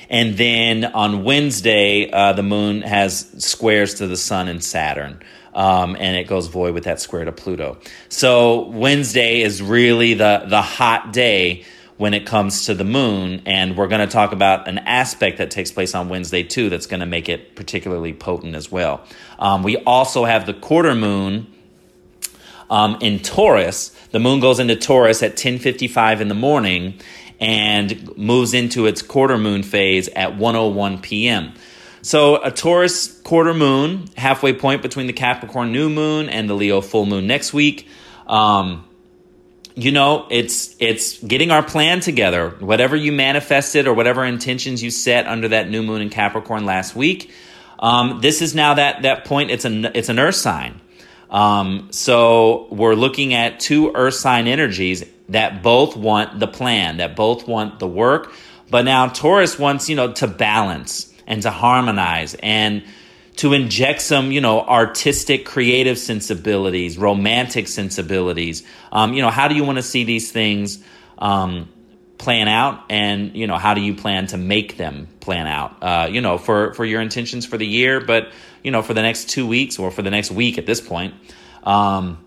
And 0.08 0.36
then 0.36 0.84
on 0.84 1.24
Wednesday, 1.24 2.10
uh, 2.10 2.32
the 2.32 2.42
moon 2.42 2.82
has 2.82 3.26
squares 3.38 3.94
to 3.94 4.06
the 4.06 4.16
sun 4.16 4.48
and 4.48 4.62
Saturn. 4.62 5.20
Um, 5.54 5.96
and 5.98 6.16
it 6.16 6.26
goes 6.28 6.48
void 6.48 6.74
with 6.74 6.84
that 6.84 7.00
square 7.00 7.24
to 7.24 7.32
Pluto. 7.32 7.78
So 8.08 8.68
Wednesday 8.68 9.40
is 9.40 9.62
really 9.62 10.12
the 10.12 10.44
the 10.46 10.60
hot 10.60 11.14
day 11.14 11.64
when 11.96 12.12
it 12.12 12.26
comes 12.26 12.66
to 12.66 12.74
the 12.74 12.84
moon, 12.84 13.40
and 13.46 13.74
we're 13.74 13.88
going 13.88 14.06
to 14.06 14.12
talk 14.12 14.32
about 14.32 14.68
an 14.68 14.78
aspect 14.78 15.38
that 15.38 15.50
takes 15.50 15.70
place 15.70 15.94
on 15.94 16.10
Wednesday 16.10 16.42
too 16.42 16.68
that's 16.68 16.86
going 16.86 17.00
to 17.00 17.06
make 17.06 17.28
it 17.28 17.56
particularly 17.56 18.12
potent 18.12 18.54
as 18.54 18.70
well. 18.70 19.02
Um, 19.38 19.62
we 19.62 19.78
also 19.78 20.24
have 20.24 20.44
the 20.44 20.52
quarter 20.52 20.94
moon 20.94 21.46
um, 22.68 22.98
in 23.00 23.20
Taurus. 23.20 23.96
The 24.10 24.18
moon 24.18 24.40
goes 24.40 24.58
into 24.58 24.76
Taurus 24.76 25.22
at 25.22 25.36
10:55 25.36 26.20
in 26.20 26.28
the 26.28 26.34
morning 26.34 27.00
and 27.40 28.16
moves 28.16 28.54
into 28.54 28.86
its 28.86 29.02
quarter 29.02 29.38
moon 29.38 29.62
phase 29.62 30.08
at 30.08 30.36
1:01 30.36 31.02
p.m. 31.02 31.52
So 32.02 32.42
a 32.42 32.50
Taurus 32.50 33.20
quarter 33.22 33.52
moon, 33.52 34.06
halfway 34.16 34.52
point 34.52 34.82
between 34.82 35.08
the 35.08 35.12
Capricorn 35.12 35.72
new 35.72 35.90
moon 35.90 36.28
and 36.28 36.48
the 36.48 36.54
Leo 36.54 36.80
full 36.80 37.04
moon 37.04 37.26
next 37.26 37.52
week. 37.52 37.88
Um, 38.28 38.84
you 39.74 39.92
know, 39.92 40.26
it's 40.30 40.74
it's 40.78 41.22
getting 41.22 41.50
our 41.50 41.62
plan 41.62 42.00
together. 42.00 42.50
Whatever 42.60 42.96
you 42.96 43.12
manifested 43.12 43.86
or 43.86 43.92
whatever 43.92 44.24
intentions 44.24 44.82
you 44.82 44.90
set 44.90 45.26
under 45.26 45.48
that 45.48 45.68
new 45.68 45.82
moon 45.82 46.00
in 46.00 46.08
Capricorn 46.08 46.64
last 46.64 46.96
week, 46.96 47.30
um, 47.78 48.20
this 48.22 48.40
is 48.40 48.54
now 48.54 48.74
that 48.74 49.02
that 49.02 49.24
point. 49.26 49.50
It's 49.50 49.64
an 49.64 49.84
it's 49.94 50.08
an 50.08 50.18
Earth 50.18 50.36
sign. 50.36 50.80
Um, 51.28 51.88
so 51.90 52.68
we're 52.70 52.94
looking 52.94 53.34
at 53.34 53.60
two 53.60 53.92
Earth 53.94 54.14
sign 54.14 54.46
energies 54.46 55.04
that 55.28 55.62
both 55.62 55.96
want 55.96 56.38
the 56.38 56.46
plan, 56.46 56.98
that 56.98 57.16
both 57.16 57.48
want 57.48 57.78
the 57.78 57.88
work. 57.88 58.32
But 58.70 58.84
now 58.84 59.08
Taurus 59.08 59.58
wants 59.58 59.88
you 59.88 59.96
know 59.96 60.12
to 60.14 60.26
balance 60.26 61.12
and 61.26 61.42
to 61.42 61.50
harmonize 61.50 62.34
and 62.42 62.84
to 63.36 63.52
inject 63.52 64.00
some, 64.00 64.32
you 64.32 64.40
know, 64.40 64.62
artistic, 64.62 65.44
creative 65.44 65.98
sensibilities, 65.98 66.96
romantic 66.96 67.68
sensibilities. 67.68 68.62
Um, 68.90 69.12
you 69.12 69.20
know, 69.20 69.30
how 69.30 69.48
do 69.48 69.54
you 69.54 69.64
want 69.64 69.76
to 69.76 69.82
see 69.82 70.04
these 70.04 70.32
things 70.32 70.82
um, 71.18 71.68
plan 72.16 72.48
out, 72.48 72.84
and 72.88 73.36
you 73.36 73.46
know, 73.46 73.58
how 73.58 73.74
do 73.74 73.82
you 73.82 73.94
plan 73.94 74.26
to 74.28 74.38
make 74.38 74.76
them 74.78 75.08
plan 75.20 75.46
out? 75.46 75.82
Uh, 75.82 76.08
you 76.10 76.20
know, 76.20 76.38
for 76.38 76.72
for 76.74 76.84
your 76.84 77.00
intentions 77.02 77.44
for 77.44 77.58
the 77.58 77.66
year, 77.66 78.00
but 78.00 78.30
you 78.62 78.70
know, 78.70 78.82
for 78.82 78.94
the 78.94 79.02
next 79.02 79.28
two 79.28 79.46
weeks 79.46 79.78
or 79.78 79.90
for 79.90 80.02
the 80.02 80.10
next 80.10 80.30
week 80.30 80.58
at 80.58 80.66
this 80.66 80.80
point. 80.80 81.14
Um, 81.62 82.18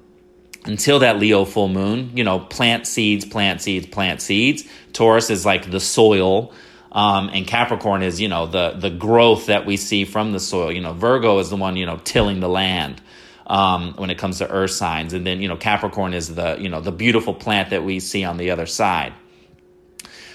until 0.69 0.99
that 0.99 1.17
Leo 1.17 1.45
full 1.45 1.67
moon, 1.67 2.11
you 2.15 2.23
know, 2.23 2.39
plant 2.39 2.85
seeds, 2.85 3.25
plant 3.25 3.61
seeds, 3.61 3.88
plant 3.88 4.21
seeds. 4.21 4.65
Taurus 4.93 5.29
is 5.29 5.45
like 5.45 5.69
the 5.71 5.79
soil 5.79 6.53
um, 6.91 7.29
and 7.33 7.45
Capricorn 7.45 8.01
is, 8.01 8.19
you 8.19 8.27
know, 8.27 8.47
the 8.47 8.71
the 8.71 8.89
growth 8.89 9.47
that 9.47 9.65
we 9.65 9.77
see 9.77 10.05
from 10.05 10.31
the 10.31 10.39
soil. 10.39 10.71
You 10.71 10.81
know, 10.81 10.93
Virgo 10.93 11.39
is 11.39 11.49
the 11.49 11.55
one, 11.55 11.75
you 11.75 11.85
know, 11.85 11.99
tilling 12.03 12.39
the 12.39 12.49
land 12.49 13.01
um, 13.45 13.93
when 13.97 14.09
it 14.09 14.17
comes 14.17 14.39
to 14.39 14.49
earth 14.49 14.71
signs, 14.71 15.13
and 15.13 15.25
then 15.25 15.41
you 15.41 15.47
know, 15.47 15.57
Capricorn 15.57 16.13
is 16.13 16.33
the 16.33 16.57
you 16.59 16.69
know 16.69 16.81
the 16.81 16.91
beautiful 16.91 17.33
plant 17.33 17.69
that 17.71 17.83
we 17.83 17.99
see 17.99 18.23
on 18.23 18.38
the 18.38 18.51
other 18.51 18.65
side. 18.65 19.13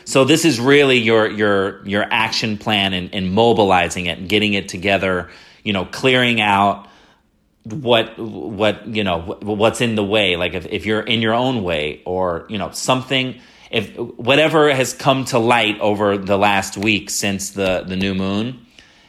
So 0.04 0.24
this 0.24 0.44
is 0.44 0.60
really 0.60 0.98
your 0.98 1.28
your 1.28 1.84
your 1.86 2.06
action 2.10 2.58
plan 2.58 2.92
and, 2.92 3.12
and 3.14 3.32
mobilizing 3.32 4.06
it 4.06 4.18
and 4.18 4.28
getting 4.28 4.54
it 4.54 4.68
together. 4.68 5.30
You 5.64 5.72
know, 5.72 5.86
clearing 5.86 6.40
out 6.40 6.88
what 7.64 8.18
what 8.18 8.86
you 8.86 9.04
know 9.04 9.38
what's 9.42 9.80
in 9.80 9.94
the 9.94 10.04
way. 10.04 10.36
Like 10.36 10.54
if, 10.54 10.66
if 10.66 10.86
you're 10.86 11.00
in 11.00 11.22
your 11.22 11.34
own 11.34 11.62
way, 11.62 12.02
or 12.04 12.46
you 12.48 12.58
know 12.58 12.70
something 12.70 13.40
if 13.74 13.96
whatever 13.96 14.72
has 14.72 14.92
come 14.92 15.24
to 15.26 15.38
light 15.40 15.80
over 15.80 16.16
the 16.16 16.38
last 16.38 16.76
week 16.76 17.10
since 17.10 17.50
the 17.50 17.82
the 17.84 17.96
new 17.96 18.14
moon, 18.14 18.64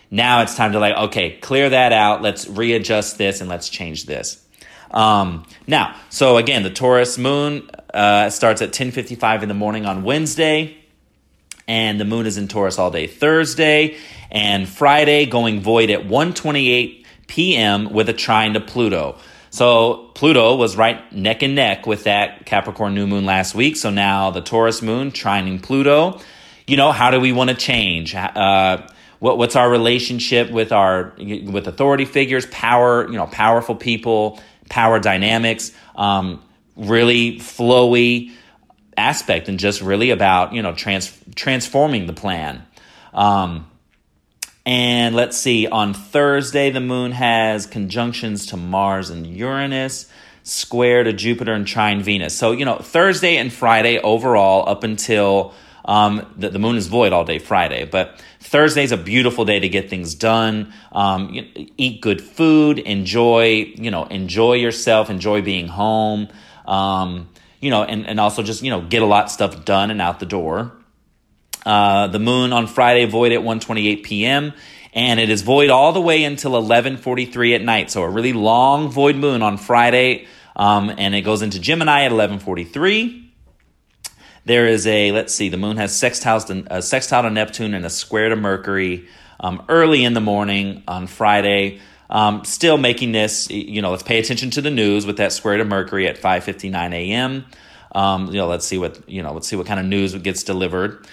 now 0.09 0.41
it's 0.41 0.55
time 0.55 0.71
to 0.71 0.79
like 0.79 0.95
okay, 0.95 1.37
clear 1.37 1.69
that 1.69 1.93
out. 1.93 2.23
Let's 2.23 2.47
readjust 2.47 3.19
this 3.19 3.41
and 3.41 3.49
let's 3.49 3.69
change 3.69 4.07
this. 4.07 4.43
Um, 4.89 5.45
now, 5.67 5.95
so 6.09 6.37
again, 6.37 6.63
the 6.63 6.71
Taurus 6.71 7.19
moon 7.19 7.69
uh, 7.93 8.31
starts 8.31 8.63
at 8.63 8.73
ten 8.73 8.89
fifty 8.89 9.13
five 9.13 9.43
in 9.43 9.49
the 9.49 9.55
morning 9.55 9.85
on 9.85 10.03
Wednesday, 10.03 10.77
and 11.67 11.99
the 11.99 12.05
moon 12.05 12.25
is 12.25 12.37
in 12.37 12.47
Taurus 12.47 12.79
all 12.79 12.89
day 12.89 13.05
Thursday 13.05 13.97
and 14.31 14.67
Friday, 14.67 15.27
going 15.27 15.61
void 15.61 15.91
at 15.91 16.07
one 16.07 16.33
twenty 16.33 16.71
eight 16.71 17.04
p.m. 17.27 17.91
with 17.91 18.09
a 18.09 18.13
trine 18.13 18.53
to 18.53 18.59
Pluto. 18.59 19.17
So 19.49 20.11
Pluto 20.15 20.55
was 20.55 20.75
right 20.75 21.11
neck 21.13 21.41
and 21.41 21.55
neck 21.55 21.87
with 21.87 22.03
that 22.03 22.45
Capricorn 22.45 22.93
new 22.93 23.07
moon 23.07 23.25
last 23.25 23.55
week. 23.55 23.77
So 23.77 23.89
now 23.89 24.31
the 24.31 24.41
Taurus 24.41 24.81
moon 24.81 25.11
trining 25.11 25.63
Pluto. 25.63 26.19
You 26.67 26.75
know, 26.75 26.91
how 26.91 27.11
do 27.11 27.21
we 27.21 27.31
want 27.31 27.51
to 27.51 27.55
change? 27.55 28.13
Uh, 28.15 28.85
what, 29.19 29.37
what's 29.37 29.55
our 29.55 29.69
relationship 29.69 30.51
with 30.51 30.71
our 30.71 31.13
with 31.17 31.67
authority 31.67 32.05
figures, 32.05 32.45
power, 32.47 33.07
you 33.09 33.17
know, 33.17 33.27
powerful 33.27 33.75
people, 33.75 34.41
power 34.69 34.99
dynamics, 34.99 35.71
um, 35.95 36.43
really 36.75 37.39
flowy 37.39 38.31
aspect, 38.97 39.47
and 39.47 39.57
just 39.57 39.81
really 39.81 40.09
about 40.09 40.53
you 40.53 40.61
know 40.61 40.73
trans, 40.73 41.17
transforming 41.35 42.07
the 42.07 42.13
plan. 42.13 42.65
Um, 43.13 43.67
and 44.65 45.15
let's 45.15 45.37
see, 45.37 45.67
on 45.67 45.93
Thursday, 45.93 46.71
the 46.71 46.81
moon 46.81 47.11
has 47.11 47.67
conjunctions 47.67 48.47
to 48.47 48.57
Mars 48.57 49.11
and 49.11 49.27
Uranus, 49.27 50.09
square 50.41 51.03
to 51.03 51.13
Jupiter 51.13 51.53
and 51.53 51.67
trine 51.67 52.01
Venus. 52.01 52.35
So, 52.35 52.51
you 52.51 52.65
know, 52.65 52.77
Thursday 52.77 53.37
and 53.37 53.53
Friday 53.53 53.99
overall, 53.99 54.67
up 54.67 54.83
until 54.83 55.53
um, 55.85 56.25
the, 56.35 56.49
the, 56.49 56.57
moon 56.57 56.77
is 56.77 56.87
void 56.87 57.13
all 57.13 57.25
day 57.25 57.37
Friday. 57.37 57.85
But 57.85 58.19
Thursday 58.39 58.83
is 58.83 58.91
a 58.91 58.97
beautiful 58.97 59.45
day 59.45 59.59
to 59.59 59.69
get 59.69 59.89
things 59.89 60.15
done. 60.15 60.73
Um, 60.91 61.29
you 61.29 61.67
eat 61.77 62.01
good 62.01 62.21
food, 62.21 62.79
enjoy, 62.79 63.73
you 63.75 63.91
know, 63.91 64.05
enjoy 64.05 64.53
yourself, 64.53 65.11
enjoy 65.11 65.43
being 65.43 65.67
home. 65.67 66.27
Um, 66.65 67.29
you 67.59 67.69
know, 67.69 67.83
and, 67.83 68.07
and 68.07 68.19
also 68.19 68.41
just, 68.41 68.63
you 68.63 68.71
know, 68.71 68.81
get 68.81 69.03
a 69.03 69.05
lot 69.05 69.25
of 69.25 69.31
stuff 69.31 69.63
done 69.63 69.91
and 69.91 70.01
out 70.01 70.19
the 70.19 70.25
door. 70.25 70.71
Uh, 71.65 72.07
the 72.07 72.19
moon 72.19 72.53
on 72.53 72.67
Friday 72.67 73.05
void 73.05 73.31
at 73.31 73.41
1:28 73.41 74.03
p.m. 74.03 74.53
and 74.93 75.19
it 75.19 75.29
is 75.29 75.41
void 75.41 75.71
all 75.71 75.93
the 75.93 76.01
way 76.01 76.23
until 76.23 76.51
11:43 76.51 77.55
at 77.55 77.61
night. 77.63 77.89
So 77.89 78.03
a 78.03 78.09
really 78.09 78.33
long 78.33 78.89
void 78.89 79.15
moon 79.15 79.41
on 79.41 79.57
Friday, 79.57 80.27
um, 80.55 80.93
and 80.95 81.15
it 81.15 81.21
goes 81.21 81.41
into 81.41 81.59
Gemini 81.59 82.03
at 82.03 82.11
11:43. 82.11 83.23
There 84.45 84.67
is 84.67 84.85
a 84.85 85.11
let's 85.11 85.33
see, 85.33 85.49
the 85.49 85.57
moon 85.57 85.77
has 85.77 85.91
sextiles 85.91 86.45
to, 86.47 86.63
a 86.69 86.83
sextile 86.83 87.23
to 87.23 87.31
Neptune 87.31 87.73
and 87.73 87.83
a 87.83 87.89
square 87.89 88.29
to 88.29 88.35
Mercury 88.35 89.07
um, 89.39 89.63
early 89.67 90.03
in 90.03 90.13
the 90.13 90.21
morning 90.21 90.83
on 90.87 91.07
Friday. 91.07 91.79
Um, 92.07 92.45
still 92.45 92.77
making 92.77 93.11
this, 93.11 93.49
you 93.49 93.81
know, 93.81 93.89
let's 93.89 94.03
pay 94.03 94.19
attention 94.19 94.51
to 94.51 94.61
the 94.61 94.69
news 94.69 95.07
with 95.07 95.17
that 95.17 95.33
square 95.33 95.57
to 95.57 95.65
Mercury 95.65 96.07
at 96.07 96.21
5:59 96.21 96.93
a.m. 96.93 97.45
Um, 97.95 98.27
you 98.27 98.33
know, 98.33 98.47
let's 98.47 98.67
see 98.67 98.77
what 98.77 99.09
you 99.09 99.23
know. 99.23 99.33
Let's 99.33 99.47
see 99.47 99.55
what 99.55 99.65
kind 99.65 99.79
of 99.79 99.87
news 99.87 100.13
gets 100.13 100.43
delivered 100.43 101.07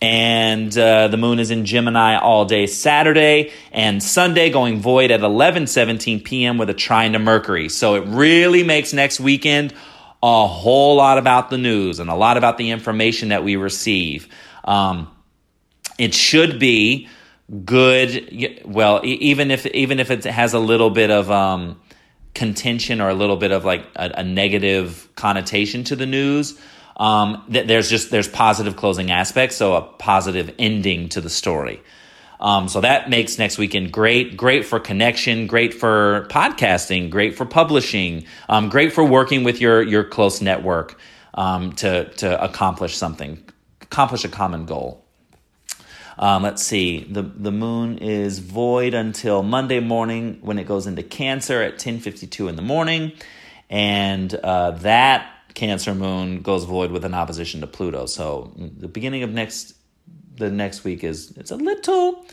and 0.00 0.76
uh, 0.76 1.08
the 1.08 1.16
moon 1.16 1.38
is 1.38 1.50
in 1.50 1.64
Gemini 1.64 2.16
all 2.16 2.44
day 2.44 2.66
Saturday 2.66 3.52
and 3.72 4.02
Sunday, 4.02 4.50
going 4.50 4.80
void 4.80 5.10
at 5.10 5.20
11 5.20 5.66
17 5.66 6.20
p.m. 6.22 6.58
with 6.58 6.68
a 6.68 6.74
trine 6.74 7.12
to 7.12 7.18
Mercury. 7.18 7.68
So 7.68 7.94
it 7.94 8.04
really 8.06 8.62
makes 8.62 8.92
next 8.92 9.20
weekend 9.20 9.72
a 10.22 10.46
whole 10.46 10.96
lot 10.96 11.18
about 11.18 11.50
the 11.50 11.58
news 11.58 11.98
and 11.98 12.10
a 12.10 12.14
lot 12.14 12.36
about 12.36 12.58
the 12.58 12.70
information 12.70 13.30
that 13.30 13.42
we 13.42 13.56
receive. 13.56 14.28
Um, 14.64 15.10
it 15.98 16.12
should 16.12 16.58
be 16.58 17.08
good. 17.64 18.62
Well, 18.66 19.00
even 19.04 19.50
if 19.50 19.64
even 19.66 19.98
if 19.98 20.10
it 20.10 20.24
has 20.24 20.52
a 20.52 20.58
little 20.58 20.90
bit 20.90 21.10
of 21.10 21.30
um, 21.30 21.80
contention 22.34 23.00
or 23.00 23.08
a 23.08 23.14
little 23.14 23.36
bit 23.36 23.50
of 23.50 23.64
like 23.64 23.86
a, 23.96 24.12
a 24.18 24.24
negative 24.24 25.08
connotation 25.14 25.84
to 25.84 25.96
the 25.96 26.06
news 26.06 26.60
um, 26.96 27.44
th- 27.52 27.66
there's 27.66 27.90
just 27.90 28.10
there's 28.10 28.28
positive 28.28 28.76
closing 28.76 29.10
aspects, 29.10 29.56
so 29.56 29.74
a 29.74 29.82
positive 29.82 30.54
ending 30.58 31.08
to 31.10 31.20
the 31.20 31.30
story. 31.30 31.82
Um, 32.38 32.68
so 32.68 32.80
that 32.82 33.08
makes 33.08 33.38
next 33.38 33.56
weekend 33.58 33.92
great, 33.92 34.36
great 34.36 34.66
for 34.66 34.78
connection, 34.78 35.46
great 35.46 35.72
for 35.72 36.26
podcasting, 36.28 37.08
great 37.10 37.34
for 37.34 37.46
publishing, 37.46 38.26
um, 38.48 38.68
great 38.68 38.92
for 38.92 39.04
working 39.04 39.44
with 39.44 39.60
your 39.60 39.82
your 39.82 40.04
close 40.04 40.42
network 40.42 40.98
um, 41.34 41.72
to 41.72 42.04
to 42.16 42.42
accomplish 42.42 42.96
something, 42.96 43.42
accomplish 43.80 44.24
a 44.24 44.28
common 44.28 44.66
goal. 44.66 45.02
Um, 46.18 46.42
let's 46.42 46.62
see. 46.62 47.04
The 47.04 47.22
the 47.22 47.52
moon 47.52 47.98
is 47.98 48.38
void 48.38 48.94
until 48.94 49.42
Monday 49.42 49.80
morning 49.80 50.38
when 50.40 50.58
it 50.58 50.66
goes 50.66 50.86
into 50.86 51.02
Cancer 51.02 51.60
at 51.62 51.78
ten 51.78 52.00
fifty 52.00 52.26
two 52.26 52.48
in 52.48 52.56
the 52.56 52.62
morning, 52.62 53.12
and 53.70 54.34
uh, 54.34 54.72
that 54.72 55.30
Cancer 55.56 55.94
moon 55.94 56.42
goes 56.42 56.64
void 56.64 56.90
with 56.90 57.04
an 57.06 57.14
opposition 57.14 57.62
to 57.62 57.66
Pluto. 57.66 58.04
So 58.04 58.52
the 58.56 58.88
beginning 58.88 59.22
of 59.22 59.30
next 59.30 59.74
the 60.36 60.50
next 60.50 60.84
week 60.84 61.02
is 61.02 61.32
it's 61.38 61.50
a 61.50 61.56
little 61.56 62.26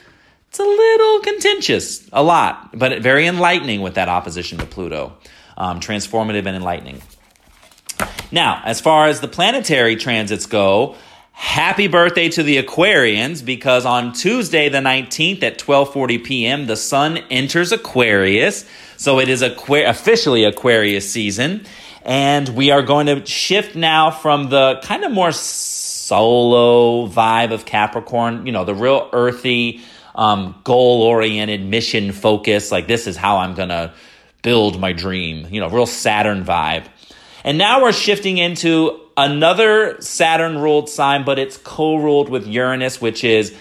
it's 0.49 0.59
a 0.59 0.63
little 0.63 1.19
contentious, 1.21 2.07
a 2.11 2.21
lot, 2.21 2.77
but 2.77 3.01
very 3.01 3.25
enlightening 3.25 3.81
with 3.81 3.95
that 3.95 4.09
opposition 4.09 4.57
to 4.57 4.65
Pluto, 4.65 5.17
um, 5.57 5.79
transformative 5.79 6.45
and 6.45 6.57
enlightening. 6.57 7.01
Now, 8.29 8.61
as 8.65 8.81
far 8.81 9.07
as 9.07 9.21
the 9.21 9.29
planetary 9.29 9.95
transits 9.95 10.45
go, 10.45 10.97
happy 11.31 11.87
birthday 11.87 12.27
to 12.27 12.43
the 12.43 12.61
Aquarians 12.61 13.43
because 13.43 13.85
on 13.85 14.11
Tuesday 14.11 14.67
the 14.67 14.79
19th 14.79 15.43
at 15.43 15.57
12:40 15.59 16.23
p.m. 16.25 16.67
the 16.67 16.75
sun 16.75 17.19
enters 17.31 17.71
Aquarius. 17.71 18.65
So 18.97 19.21
it 19.21 19.29
is 19.29 19.41
officially 19.41 20.43
Aquarius 20.43 21.09
season 21.09 21.65
and 22.05 22.49
we 22.49 22.71
are 22.71 22.81
going 22.81 23.07
to 23.07 23.25
shift 23.25 23.75
now 23.75 24.11
from 24.11 24.49
the 24.49 24.79
kind 24.83 25.03
of 25.03 25.11
more 25.11 25.31
solo 25.31 27.07
vibe 27.07 27.51
of 27.51 27.65
Capricorn, 27.65 28.45
you 28.45 28.51
know, 28.51 28.65
the 28.65 28.75
real 28.75 29.09
earthy, 29.13 29.81
um, 30.15 30.59
goal 30.63 31.01
oriented, 31.01 31.65
mission 31.65 32.11
focus. 32.11 32.71
Like, 32.71 32.87
this 32.87 33.07
is 33.07 33.15
how 33.15 33.37
I'm 33.37 33.55
going 33.55 33.69
to 33.69 33.93
build 34.41 34.79
my 34.79 34.91
dream, 34.91 35.47
you 35.49 35.61
know, 35.61 35.69
real 35.69 35.85
Saturn 35.85 36.43
vibe. 36.43 36.85
And 37.45 37.57
now 37.57 37.81
we're 37.81 37.93
shifting 37.93 38.37
into 38.37 38.99
another 39.15 40.01
Saturn 40.01 40.57
ruled 40.57 40.89
sign, 40.89 41.23
but 41.23 41.39
it's 41.39 41.57
co 41.57 41.95
ruled 41.95 42.29
with 42.29 42.47
Uranus, 42.47 42.99
which 42.99 43.23
is, 43.23 43.55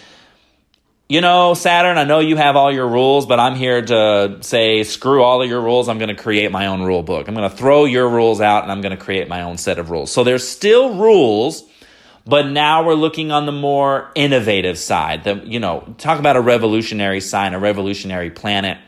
you 1.12 1.21
know, 1.21 1.52
Saturn, 1.52 1.99
I 1.99 2.04
know 2.04 2.21
you 2.21 2.37
have 2.37 2.57
all 2.57 2.73
your 2.73 2.88
rules, 2.88 3.26
but 3.26 3.38
I'm 3.38 3.54
here 3.54 3.83
to 3.83 4.38
say, 4.40 4.83
screw 4.83 5.23
all 5.23 5.42
of 5.42 5.49
your 5.49 5.61
rules. 5.61 5.88
I'm 5.88 5.99
going 5.99 6.09
to 6.09 6.23
create 6.23 6.50
my 6.50 6.69
own 6.69 6.83
rule 6.83 7.02
book. 7.02 7.28
I'm 7.28 7.35
going 7.35 7.50
to 7.50 7.54
throw 7.54 7.85
your 7.85 8.09
rules 8.09 8.40
out 8.40 8.62
and 8.62 8.73
I'm 8.73 8.81
going 8.81 8.97
to 8.97 9.02
create 9.02 9.28
my 9.28 9.42
own 9.42 9.59
set 9.59 9.78
of 9.78 9.90
rules. 9.90 10.11
So 10.11 10.25
there's 10.25 10.49
still 10.49 10.95
rules 10.95 11.64
but 12.25 12.47
now 12.47 12.85
we're 12.85 12.95
looking 12.95 13.33
on 13.33 13.47
the 13.47 13.52
more 13.52 14.11
innovative 14.14 14.78
side. 14.78 15.25
The, 15.25 15.42
you 15.45 15.59
know, 15.59 15.95
talk 15.99 16.19
about 16.19 16.37
a 16.37 16.40
revolutionary 16.40 17.21
sign, 17.21 17.52
a 17.52 17.59
revolutionary 17.59 18.31
planet. 18.31 18.78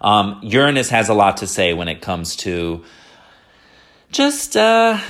Um, 0.00 0.40
Uranus 0.42 0.90
has 0.90 1.08
a 1.08 1.14
lot 1.14 1.38
to 1.38 1.46
say 1.46 1.72
when 1.72 1.88
it 1.88 2.00
comes 2.02 2.36
to 2.36 2.84
just 4.12 4.56
uh, 4.56 5.00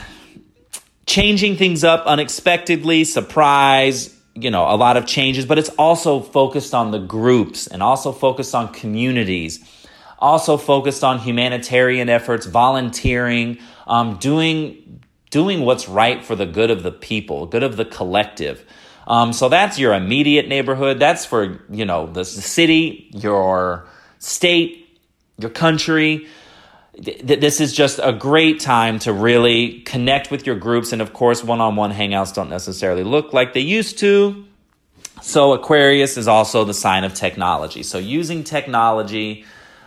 changing 1.06 1.56
things 1.56 1.82
up 1.84 2.06
unexpectedly, 2.06 3.04
surprise, 3.04 4.14
you 4.42 4.50
know, 4.50 4.64
a 4.64 4.76
lot 4.76 4.96
of 4.96 5.06
changes, 5.06 5.46
but 5.46 5.58
it's 5.58 5.70
also 5.70 6.20
focused 6.20 6.74
on 6.74 6.90
the 6.90 6.98
groups 6.98 7.66
and 7.66 7.82
also 7.82 8.12
focused 8.12 8.54
on 8.54 8.72
communities, 8.72 9.60
also 10.18 10.56
focused 10.56 11.04
on 11.04 11.18
humanitarian 11.18 12.08
efforts, 12.08 12.46
volunteering, 12.46 13.58
um, 13.86 14.16
doing 14.16 15.00
doing 15.30 15.60
what's 15.60 15.88
right 15.88 16.24
for 16.24 16.34
the 16.34 16.46
good 16.46 16.70
of 16.70 16.82
the 16.82 16.92
people, 16.92 17.46
good 17.46 17.62
of 17.62 17.76
the 17.76 17.84
collective. 17.84 18.64
Um, 19.06 19.32
so 19.32 19.48
that's 19.48 19.78
your 19.78 19.94
immediate 19.94 20.48
neighborhood. 20.48 20.98
That's 20.98 21.24
for 21.24 21.60
you 21.70 21.84
know 21.84 22.06
the 22.06 22.24
city, 22.24 23.10
your 23.12 23.86
state, 24.18 24.98
your 25.38 25.50
country. 25.50 26.26
This 26.98 27.60
is 27.60 27.72
just 27.72 28.00
a 28.02 28.12
great 28.12 28.60
time 28.60 28.98
to 29.00 29.12
really 29.12 29.80
connect 29.80 30.30
with 30.30 30.46
your 30.46 30.56
groups, 30.56 30.92
and 30.92 31.00
of 31.00 31.12
course, 31.12 31.44
one-on-one 31.44 31.92
hangouts 31.92 32.34
don't 32.34 32.50
necessarily 32.50 33.04
look 33.04 33.32
like 33.32 33.52
they 33.52 33.60
used 33.60 33.98
to. 34.00 34.44
So 35.22 35.52
Aquarius 35.52 36.16
is 36.16 36.26
also 36.28 36.64
the 36.64 36.74
sign 36.74 37.04
of 37.04 37.14
technology. 37.14 37.82
So 37.82 37.98
using 37.98 38.44
technology 38.44 39.44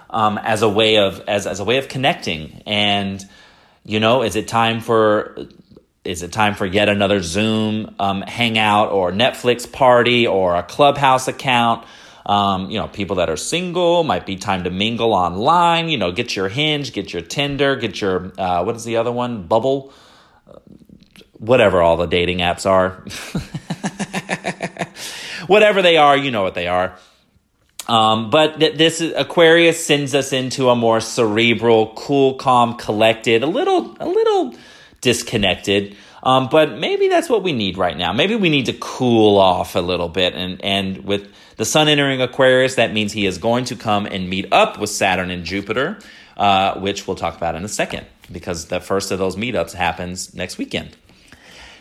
um, 0.10 0.38
as 0.38 0.62
a 0.62 0.70
way 0.70 0.98
of 0.98 1.22
as 1.28 1.48
as 1.48 1.60
a 1.60 1.64
way 1.64 1.78
of 1.78 1.88
connecting 1.88 2.64
and 2.66 3.24
you 3.84 4.00
know, 4.00 4.22
is 4.24 4.36
it 4.36 4.48
time 4.48 4.80
for 4.80 5.38
is 6.04 6.24
it 6.24 6.32
time 6.32 6.56
for 6.56 6.66
yet 6.66 6.90
another 6.90 7.22
Zoom 7.22 7.96
um, 8.00 8.22
hangout 8.22 8.92
or 8.92 9.12
Netflix 9.12 9.72
party 9.72 10.26
or 10.26 10.56
a 10.56 10.64
Clubhouse 10.64 11.28
account? 11.28 11.86
Um, 12.26 12.70
you 12.70 12.80
know, 12.80 12.88
people 12.88 13.16
that 13.18 13.30
are 13.30 13.38
single 13.38 14.04
might 14.04 14.26
be 14.26 14.36
time 14.36 14.64
to 14.66 14.70
mingle 14.70 15.14
online. 15.14 15.90
You 15.90 15.98
know, 15.98 16.12
get 16.12 16.36
your 16.36 16.50
Hinge, 16.50 16.94
get 16.94 17.14
your 17.14 17.22
Tinder, 17.22 17.76
get 17.76 18.00
your 18.02 18.32
uh, 18.38 18.64
what 18.64 18.76
is 18.76 18.84
the 18.84 18.98
other 18.98 19.12
one? 19.12 19.48
Bumble, 19.48 19.92
whatever 21.34 21.82
all 21.82 21.98
the 21.98 22.06
dating 22.06 22.40
apps 22.40 22.66
are. 22.66 23.04
whatever 25.48 25.82
they 25.82 25.98
are, 25.98 26.16
you 26.16 26.32
know 26.32 26.44
what 26.44 26.54
they 26.54 26.68
are. 26.68 26.98
Um, 27.88 28.30
but 28.30 28.60
th- 28.60 28.78
this 28.78 29.02
is, 29.02 29.14
Aquarius 29.18 29.84
sends 29.84 30.14
us 30.16 30.34
into 30.34 30.70
a 30.70 30.76
more 30.76 31.02
cerebral, 31.02 31.94
cool, 31.96 32.36
calm, 32.36 32.78
collected, 32.78 33.44
a 33.44 33.48
little, 33.48 33.98
a 34.00 34.08
little 34.08 34.56
disconnected. 35.02 35.98
Um, 36.24 36.50
but 36.50 36.78
maybe 36.78 37.08
that's 37.08 37.30
what 37.30 37.44
we 37.44 37.52
need 37.52 37.78
right 37.78 37.98
now. 37.98 38.14
Maybe 38.14 38.36
we 38.36 38.50
need 38.50 38.68
to 38.68 38.74
cool 38.74 39.38
off 39.38 39.76
a 39.76 39.80
little 39.80 40.10
bit. 40.10 40.36
And, 40.36 40.64
and 40.64 41.04
with 41.04 41.32
the 41.58 41.66
sun 41.66 41.88
entering 41.88 42.22
Aquarius, 42.22 42.76
that 42.76 42.94
means 42.94 43.12
he 43.12 43.26
is 43.26 43.38
going 43.38 43.66
to 43.66 43.76
come 43.76 44.06
and 44.06 44.30
meet 44.30 44.52
up 44.52 44.80
with 44.80 44.90
Saturn 44.90 45.32
and 45.32 45.44
Jupiter, 45.44 46.00
uh, 46.38 46.80
which 46.80 47.08
we'll 47.08 47.16
talk 47.16 47.36
about 47.38 47.56
in 47.56 47.64
a 47.64 47.68
second, 47.68 48.06
because 48.32 48.66
the 48.66 48.80
first 48.80 49.12
of 49.12 49.20
those 49.20 49.36
meetups 49.36 49.74
happens 49.74 50.34
next 50.36 50.58
weekend. 50.58 50.96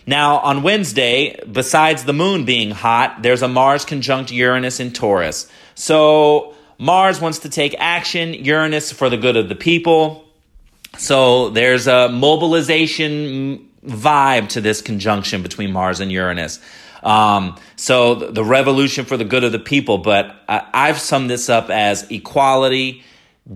Now, 0.07 0.39
on 0.39 0.63
Wednesday, 0.63 1.39
besides 1.51 2.05
the 2.05 2.15
moon 2.15 2.45
being 2.45 2.71
hot, 2.71 3.23
there's 3.23 3.43
a 3.43 3.49
Mars 3.49 3.85
conjunct 3.85 4.33
Uranus 4.33 4.81
in 4.81 4.93
Taurus. 4.93 5.51
So, 5.75 6.55
Mars 6.79 7.21
wants 7.21 7.41
to 7.41 7.51
take 7.51 7.75
action, 7.79 8.33
Uranus 8.33 8.91
for 8.91 9.11
the 9.11 9.19
good 9.19 9.37
of 9.37 9.51
the 9.51 9.55
people. 9.55 10.25
So, 10.97 11.51
there's 11.51 11.87
a 11.87 12.09
mobilization 12.09 13.70
vibe 13.87 14.49
to 14.51 14.61
this 14.61 14.83
conjunction 14.83 15.43
between 15.43 15.73
Mars 15.73 16.01
and 16.01 16.11
Uranus. 16.11 16.61
Um, 17.03 17.57
so, 17.77 18.15
the 18.15 18.45
revolution 18.45 19.07
for 19.07 19.17
the 19.17 19.25
good 19.25 19.43
of 19.43 19.53
the 19.53 19.59
people, 19.59 19.99
but 19.99 20.37
I've 20.49 20.99
summed 20.99 21.31
this 21.31 21.49
up 21.49 21.71
as 21.71 22.11
equality, 22.11 23.03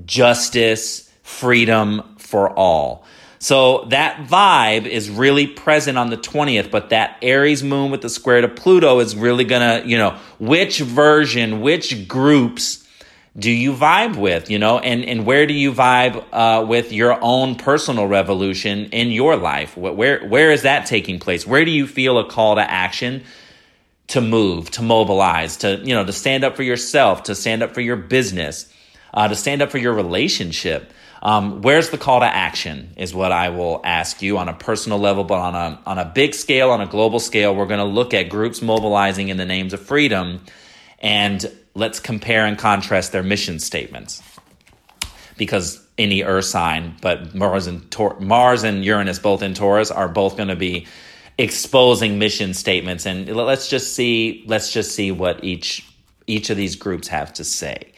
justice, 0.07 1.11
freedom 1.23 2.17
for 2.19 2.51
all. 2.51 3.05
So 3.45 3.85
that 3.91 4.27
vibe 4.27 4.87
is 4.87 5.11
really 5.11 5.47
present 5.47 5.99
on 5.99 6.09
the 6.09 6.17
20th, 6.17 6.71
but 6.71 6.89
that 6.89 7.19
Aries 7.21 7.63
moon 7.63 7.91
with 7.91 8.01
the 8.01 8.09
square 8.09 8.41
to 8.41 8.49
Pluto 8.49 9.01
is 9.01 9.15
really 9.15 9.45
gonna, 9.45 9.83
you 9.85 9.99
know, 9.99 10.19
which 10.39 10.79
version, 10.79 11.61
which 11.61 12.09
groups 12.09 12.84
do 13.37 13.51
you 13.51 13.73
vibe 13.73 14.17
with, 14.17 14.49
you 14.49 14.61
know, 14.61 14.79
and, 14.79 15.05
and 15.05 15.27
where 15.27 15.47
do 15.47 15.55
you 15.55 15.73
vibe 15.73 16.25
uh, 16.33 16.65
with 16.65 16.93
your 16.93 17.19
own 17.21 17.57
personal 17.57 18.07
revolution 18.07 18.87
in 18.87 19.11
your 19.11 19.37
life? 19.37 19.77
Where, 19.77 20.25
where 20.25 20.53
is 20.53 20.63
that 20.63 20.87
taking 20.87 21.19
place? 21.19 21.45
Where 21.45 21.65
do 21.65 21.73
you 21.73 21.89
feel 21.89 22.19
a 22.19 22.29
call 22.29 22.55
to 22.55 22.71
action 22.71 23.25
to 24.09 24.21
move, 24.21 24.71
to 24.73 24.83
mobilize, 24.83 25.57
to, 25.59 25.81
you 25.83 25.95
know, 25.95 26.05
to 26.05 26.13
stand 26.13 26.45
up 26.45 26.55
for 26.55 26.63
yourself, 26.63 27.25
to 27.25 27.35
stand 27.35 27.65
up 27.65 27.75
for 27.75 27.81
your 27.81 27.97
business, 27.97 28.73
uh, 29.13 29.27
to 29.27 29.35
stand 29.35 29.63
up 29.63 29.71
for 29.71 29.79
your 29.79 29.95
relationship? 29.95 30.93
Um, 31.21 31.63
where's 31.63 31.91
the 31.91 31.99
call 31.99 32.21
to 32.21 32.27
action 32.27 32.93
is 32.97 33.15
what 33.15 33.33
I 33.33 33.49
will 33.49 33.81
ask 33.83 34.23
you 34.23 34.39
on 34.39 34.49
a 34.49 34.53
personal 34.53 34.99
level, 34.99 35.25
but 35.25 35.39
on 35.39 35.55
a, 35.55 35.81
on 35.87 35.99
a 35.99 36.05
big 36.05 36.35
scale, 36.35 36.71
on 36.71 36.83
a 36.83 36.87
global 36.87 37.19
scale, 37.19 37.57
we're 37.57 37.67
going 37.67 37.79
to 37.79 37.85
look 37.85 38.15
at 38.15 38.29
groups 38.29 38.63
mobilizing 38.63 39.29
in 39.29 39.39
the 39.39 39.47
names 39.47 39.73
of 39.73 39.81
freedom 39.81 40.43
and 41.01 41.51
let's 41.75 42.01
compare 42.01 42.47
and 42.47 42.59
contrast 42.59 43.13
their 43.13 43.23
mission 43.23 43.59
statements. 43.59 44.23
Because 45.37 45.85
any 45.99 46.23
Earth 46.23 46.45
sign, 46.45 46.97
but 47.01 47.35
Mars 47.35 47.67
and, 47.67 47.91
Tor- 47.91 48.19
Mars 48.21 48.63
and 48.63 48.85
Uranus, 48.85 49.19
both 49.19 49.43
in 49.43 49.55
Taurus, 49.55 49.91
are 49.91 50.09
both 50.09 50.37
going 50.37 50.49
to 50.49 50.57
be 50.57 50.87
exposing 51.39 52.19
mission 52.19 52.55
statements. 52.55 53.07
And 53.07 53.29
let's 53.29 53.69
just 53.69 53.95
see, 53.95 54.45
let's 54.47 54.73
just 54.73 54.95
see 54.95 55.11
what 55.11 55.43
each 55.43 55.89
each 56.27 56.51
of 56.51 56.57
these 56.57 56.77
groups 56.77 57.09
have 57.09 57.35
to 57.35 57.45
say. 57.45 57.93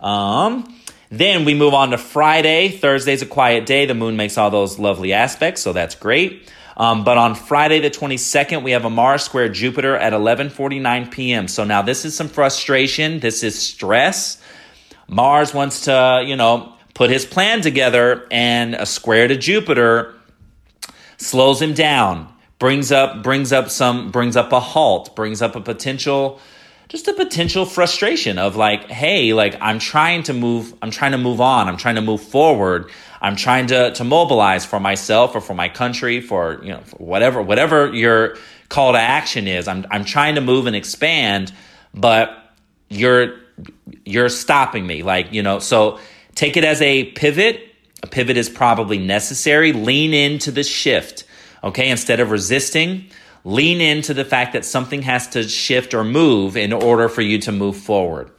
Um, 0.00 0.78
then 1.10 1.44
we 1.44 1.54
move 1.54 1.74
on 1.74 1.90
to 1.90 1.98
Friday. 1.98 2.68
Thursday's 2.68 3.22
a 3.22 3.26
quiet 3.26 3.66
day. 3.66 3.86
The 3.86 3.94
moon 3.94 4.16
makes 4.16 4.38
all 4.38 4.50
those 4.50 4.78
lovely 4.78 5.12
aspects, 5.12 5.62
so 5.62 5.72
that's 5.72 5.94
great. 5.94 6.50
Um, 6.76 7.04
but 7.04 7.18
on 7.18 7.34
Friday 7.34 7.80
the 7.80 7.90
22nd, 7.90 8.62
we 8.62 8.70
have 8.72 8.84
a 8.84 8.90
Mars 8.90 9.22
square 9.22 9.48
Jupiter 9.48 9.96
at 9.96 10.12
11:49 10.12 11.10
p.m. 11.10 11.48
So 11.48 11.64
now 11.64 11.82
this 11.82 12.04
is 12.04 12.16
some 12.16 12.28
frustration. 12.28 13.20
This 13.20 13.42
is 13.42 13.58
stress. 13.58 14.40
Mars 15.08 15.52
wants 15.52 15.84
to, 15.84 16.22
you 16.24 16.36
know, 16.36 16.72
put 16.94 17.10
his 17.10 17.26
plan 17.26 17.60
together, 17.60 18.26
and 18.30 18.74
a 18.74 18.86
square 18.86 19.28
to 19.28 19.36
Jupiter 19.36 20.14
slows 21.18 21.60
him 21.60 21.74
down. 21.74 22.32
Brings 22.58 22.92
up, 22.92 23.22
brings 23.22 23.52
up 23.52 23.70
some, 23.70 24.10
brings 24.10 24.36
up 24.36 24.52
a 24.52 24.60
halt. 24.60 25.16
Brings 25.16 25.42
up 25.42 25.56
a 25.56 25.60
potential 25.60 26.40
just 26.92 27.08
a 27.08 27.14
potential 27.14 27.64
frustration 27.64 28.38
of 28.38 28.54
like, 28.54 28.90
hey, 28.90 29.32
like 29.32 29.56
I'm 29.62 29.78
trying 29.78 30.24
to 30.24 30.34
move, 30.34 30.74
I'm 30.82 30.90
trying 30.90 31.12
to 31.12 31.18
move 31.18 31.40
on, 31.40 31.66
I'm 31.66 31.78
trying 31.78 31.94
to 31.94 32.02
move 32.02 32.22
forward, 32.22 32.90
I'm 33.18 33.34
trying 33.34 33.68
to 33.68 33.92
to 33.92 34.04
mobilize 34.04 34.66
for 34.66 34.78
myself 34.78 35.34
or 35.34 35.40
for 35.40 35.54
my 35.54 35.70
country, 35.70 36.20
for 36.20 36.60
you 36.62 36.72
know, 36.72 36.80
for 36.80 36.96
whatever 36.96 37.40
whatever 37.40 37.94
your 37.94 38.36
call 38.68 38.92
to 38.92 38.98
action 38.98 39.48
is. 39.48 39.68
I'm 39.68 39.86
I'm 39.90 40.04
trying 40.04 40.34
to 40.34 40.42
move 40.42 40.66
and 40.66 40.76
expand, 40.76 41.50
but 41.94 42.54
you're 42.90 43.40
you're 44.04 44.28
stopping 44.28 44.86
me. 44.86 45.02
Like, 45.02 45.32
you 45.32 45.42
know, 45.42 45.60
so 45.60 45.98
take 46.34 46.58
it 46.58 46.64
as 46.64 46.82
a 46.82 47.04
pivot. 47.12 47.74
A 48.02 48.06
pivot 48.06 48.36
is 48.36 48.50
probably 48.50 48.98
necessary. 48.98 49.72
Lean 49.72 50.12
into 50.12 50.50
the 50.50 50.62
shift. 50.62 51.24
Okay, 51.64 51.88
instead 51.88 52.20
of 52.20 52.30
resisting, 52.30 53.06
lean 53.44 53.80
into 53.80 54.14
the 54.14 54.24
fact 54.24 54.52
that 54.52 54.64
something 54.64 55.02
has 55.02 55.28
to 55.28 55.48
shift 55.48 55.94
or 55.94 56.04
move 56.04 56.56
in 56.56 56.72
order 56.72 57.08
for 57.08 57.22
you 57.22 57.38
to 57.38 57.52
move 57.52 57.76
forward. 57.76 58.30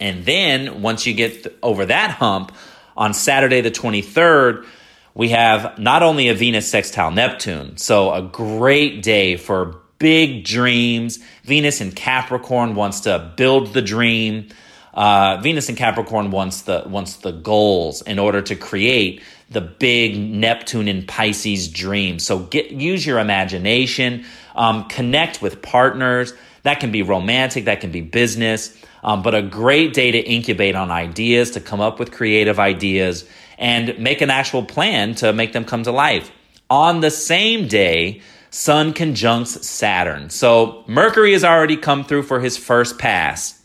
And 0.00 0.24
then 0.24 0.82
once 0.82 1.06
you 1.06 1.14
get 1.14 1.46
over 1.62 1.86
that 1.86 2.10
hump, 2.10 2.52
on 2.96 3.12
Saturday 3.14 3.60
the 3.60 3.70
23rd, 3.70 4.66
we 5.14 5.30
have 5.30 5.78
not 5.78 6.02
only 6.02 6.28
a 6.28 6.34
Venus 6.34 6.70
sextile 6.70 7.10
Neptune, 7.10 7.76
so 7.76 8.12
a 8.12 8.22
great 8.22 9.02
day 9.02 9.36
for 9.36 9.80
big 9.98 10.44
dreams. 10.44 11.18
Venus 11.44 11.80
in 11.80 11.92
Capricorn 11.92 12.74
wants 12.74 13.00
to 13.00 13.32
build 13.36 13.72
the 13.72 13.82
dream. 13.82 14.48
Uh, 14.92 15.38
Venus 15.42 15.68
in 15.68 15.76
Capricorn 15.76 16.30
wants 16.30 16.62
the 16.62 16.84
wants 16.86 17.16
the 17.16 17.32
goals 17.32 18.02
in 18.02 18.18
order 18.18 18.40
to 18.42 18.56
create 18.56 19.22
the 19.50 19.60
big 19.60 20.18
Neptune 20.18 20.88
in 20.88 21.06
Pisces 21.06 21.68
dream. 21.68 22.18
So 22.18 22.40
get 22.40 22.70
use 22.70 23.06
your 23.06 23.18
imagination, 23.18 24.24
um, 24.54 24.88
connect 24.88 25.40
with 25.40 25.62
partners. 25.62 26.32
That 26.64 26.80
can 26.80 26.90
be 26.90 27.02
romantic, 27.02 27.66
that 27.66 27.80
can 27.80 27.92
be 27.92 28.00
business, 28.00 28.76
um, 29.04 29.22
but 29.22 29.34
a 29.36 29.42
great 29.42 29.94
day 29.94 30.10
to 30.10 30.18
incubate 30.18 30.74
on 30.74 30.90
ideas, 30.90 31.52
to 31.52 31.60
come 31.60 31.80
up 31.80 32.00
with 32.00 32.10
creative 32.10 32.58
ideas, 32.58 33.24
and 33.56 33.98
make 34.00 34.20
an 34.20 34.30
actual 34.30 34.64
plan 34.64 35.14
to 35.16 35.32
make 35.32 35.52
them 35.52 35.64
come 35.64 35.84
to 35.84 35.92
life. 35.92 36.30
On 36.68 37.00
the 37.00 37.10
same 37.10 37.68
day, 37.68 38.20
Sun 38.50 38.94
conjuncts 38.94 39.66
Saturn. 39.66 40.30
So 40.30 40.82
Mercury 40.88 41.32
has 41.34 41.44
already 41.44 41.76
come 41.76 42.04
through 42.04 42.24
for 42.24 42.40
his 42.40 42.56
first 42.56 42.98
pass 42.98 43.62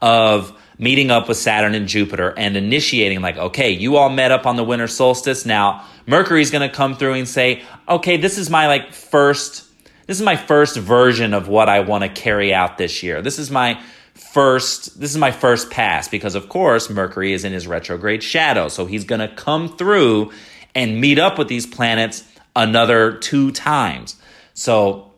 of 0.00 0.58
meeting 0.78 1.10
up 1.10 1.28
with 1.28 1.36
Saturn 1.36 1.74
and 1.74 1.86
Jupiter 1.86 2.34
and 2.36 2.56
initiating, 2.56 3.20
like, 3.20 3.36
okay, 3.36 3.70
you 3.70 3.96
all 3.96 4.08
met 4.08 4.32
up 4.32 4.46
on 4.46 4.56
the 4.56 4.64
winter 4.64 4.86
solstice. 4.86 5.46
Now, 5.46 5.84
Mercury's 6.06 6.50
going 6.50 6.68
to 6.68 6.74
come 6.74 6.96
through 6.96 7.14
and 7.14 7.28
say, 7.28 7.62
okay, 7.88 8.16
this 8.16 8.38
is 8.38 8.50
my 8.50 8.66
like 8.66 8.92
first, 8.92 9.64
this 10.06 10.18
is 10.18 10.24
my 10.24 10.36
first 10.36 10.76
version 10.76 11.34
of 11.34 11.48
what 11.48 11.68
I 11.68 11.80
want 11.80 12.02
to 12.04 12.08
carry 12.08 12.52
out 12.52 12.78
this 12.78 13.02
year. 13.02 13.22
This 13.22 13.38
is 13.38 13.50
my 13.50 13.80
first, 14.14 15.00
this 15.00 15.10
is 15.10 15.16
my 15.16 15.30
first 15.30 15.70
pass 15.70 16.08
because, 16.08 16.34
of 16.34 16.48
course, 16.48 16.90
Mercury 16.90 17.32
is 17.32 17.44
in 17.44 17.52
his 17.52 17.66
retrograde 17.66 18.22
shadow. 18.22 18.68
So 18.68 18.86
he's 18.86 19.04
going 19.04 19.20
to 19.20 19.34
come 19.34 19.76
through 19.76 20.32
and 20.74 21.00
meet 21.00 21.18
up 21.18 21.38
with 21.38 21.48
these 21.48 21.66
planets 21.66 22.24
another 22.56 23.12
two 23.12 23.50
times. 23.52 24.16
So 24.52 25.13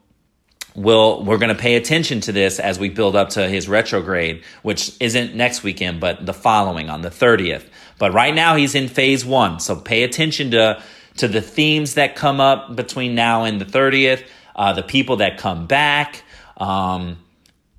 we'll 0.77 1.25
we're 1.25 1.39
going 1.39 1.55
to 1.55 1.61
pay 1.61 1.75
attention 1.75 2.21
to 2.21 2.33
this 2.33 2.61
as 2.61 2.79
we 2.79 2.89
build 2.89 3.17
up 3.17 3.31
to 3.31 3.49
his 3.49 3.69
retrograde, 3.69 4.45
which 4.63 4.95
isn't 5.01 5.35
next 5.35 5.63
weekend, 5.63 6.01
but 6.01 6.25
the 6.25 6.35
following 6.35 6.91
on 6.91 7.01
the 7.03 7.11
30th. 7.11 7.65
But 7.99 8.13
right 8.13 8.35
now 8.35 8.57
he's 8.57 8.75
in 8.75 8.89
phase 8.89 9.25
one, 9.25 9.59
so 9.59 9.77
pay 9.77 10.03
attention 10.03 10.53
to 10.53 10.83
to 11.17 11.29
the 11.29 11.41
themes 11.41 11.95
that 11.95 12.15
come 12.15 12.41
up 12.41 12.77
between 12.77 13.15
now 13.15 13.45
and 13.45 13.59
the 13.59 13.65
30th, 13.65 14.27
uh, 14.55 14.75
the 14.75 14.83
people 14.83 15.17
that 15.17 15.39
come 15.39 15.67
back. 15.67 16.23
Um, 16.59 17.17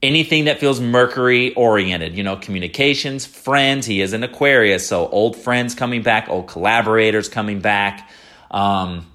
anything 0.01 0.45
that 0.45 0.59
feels 0.59 0.79
Mercury 0.79 1.53
oriented, 1.53 2.15
you 2.15 2.23
know, 2.23 2.35
communications, 2.35 3.25
friends. 3.25 3.85
He 3.85 4.01
is 4.01 4.13
an 4.13 4.23
Aquarius, 4.23 4.87
so 4.87 5.07
old 5.07 5.35
friends 5.35 5.75
coming 5.75 6.01
back, 6.01 6.29
old 6.29 6.47
collaborators 6.47 7.29
coming 7.29 7.59
back. 7.59 8.09
Um, 8.49 9.05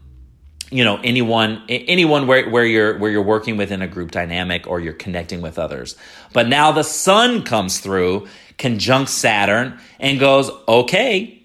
you 0.73 0.85
know 0.85 0.99
anyone 1.05 1.63
anyone 1.69 2.27
where, 2.27 2.49
where 2.49 2.65
you're 2.65 2.99
where 2.99 3.11
you're 3.11 3.23
working 3.23 3.57
within 3.57 3.83
a 3.83 3.89
group 3.89 4.11
dynamic 4.11 4.67
or 4.67 4.81
you're 4.81 4.93
connecting 4.95 5.41
with 5.43 5.59
others. 5.59 5.97
But 6.33 6.49
now 6.49 6.73
the 6.73 6.83
sun 6.83 7.43
comes 7.43 7.79
through 7.79 8.27
conjunct 8.59 9.11
saturn 9.11 9.79
and 10.01 10.19
goes 10.19 10.51
okay 10.67 11.39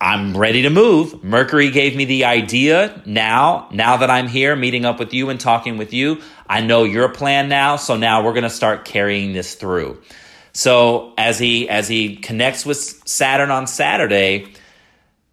i'm 0.00 0.36
ready 0.36 0.62
to 0.62 0.70
move. 0.70 1.24
Mercury 1.24 1.70
gave 1.70 1.96
me 1.96 2.04
the 2.04 2.24
idea. 2.24 3.02
Now 3.04 3.68
now 3.72 3.98
that 3.98 4.10
i'm 4.10 4.28
here 4.28 4.56
meeting 4.56 4.84
up 4.84 4.98
with 4.98 5.12
you 5.12 5.28
and 5.30 5.38
talking 5.38 5.76
with 5.76 5.92
you 5.92 6.20
i 6.48 6.60
know 6.60 6.84
your 6.84 7.08
plan 7.08 7.48
now. 7.48 7.76
So 7.76 7.96
now 7.96 8.24
we're 8.24 8.34
going 8.34 8.44
to 8.44 8.50
start 8.50 8.84
carrying 8.84 9.32
this 9.32 9.54
through. 9.54 10.00
So 10.52 11.12
as 11.18 11.38
he 11.38 11.68
as 11.68 11.88
he 11.88 12.16
connects 12.16 12.64
with 12.64 12.78
saturn 12.78 13.50
on 13.50 13.66
saturday 13.66 14.54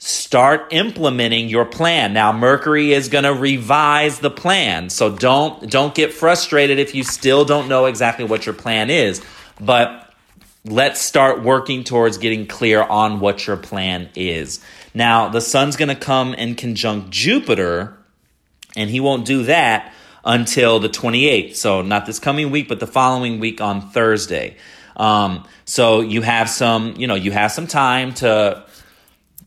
start 0.06 0.68
implementing 0.72 1.50
your 1.50 1.65
plan. 1.65 2.13
Now 2.13 2.32
mercury 2.32 2.94
is 2.94 3.10
going 3.10 3.24
to 3.24 3.34
revise 3.34 4.20
the 4.20 4.30
plan 4.30 4.91
so 4.91 5.10
don't 5.10 5.68
don't 5.68 5.96
get 5.96 6.13
frustrated 6.13 6.78
if 6.78 6.94
you 6.94 7.04
still 7.04 7.44
don't 7.44 7.68
know 7.68 7.88
exactly 7.88 8.24
what 8.24 8.46
your 8.46 8.54
plan 8.54 8.91
is 8.91 9.26
but 9.60 10.13
let's 10.63 11.02
start 11.02 11.41
working 11.41 11.84
towards 11.84 12.20
getting 12.20 12.46
clear 12.46 12.84
on 12.84 13.20
what 13.20 13.48
your 13.48 13.58
plan 13.58 14.08
is. 14.13 14.63
Now 14.94 15.30
the 15.30 15.41
sun's 15.41 15.76
going 15.76 15.89
to 15.89 15.96
come 15.96 16.36
and 16.38 16.56
conjunct 16.56 17.10
jupiter 17.10 17.98
and 18.76 18.91
he 18.91 19.00
won't 19.00 19.26
do 19.26 19.46
that 19.46 19.91
until 20.24 20.80
the 20.80 20.89
28th 20.89 21.56
so 21.56 21.82
not 21.82 22.06
this 22.06 22.20
coming 22.20 22.52
week 22.52 22.68
but 22.68 22.80
the 22.80 22.86
following 22.86 23.39
week 23.39 23.60
on 23.60 23.89
thursday. 23.89 24.56
Um, 24.98 25.48
so 25.65 26.02
you 26.02 26.22
have 26.22 26.48
some 26.48 26.94
you 26.96 27.08
know 27.08 27.15
you 27.15 27.32
have 27.32 27.52
some 27.52 27.65
time 27.65 28.13
to 28.15 28.64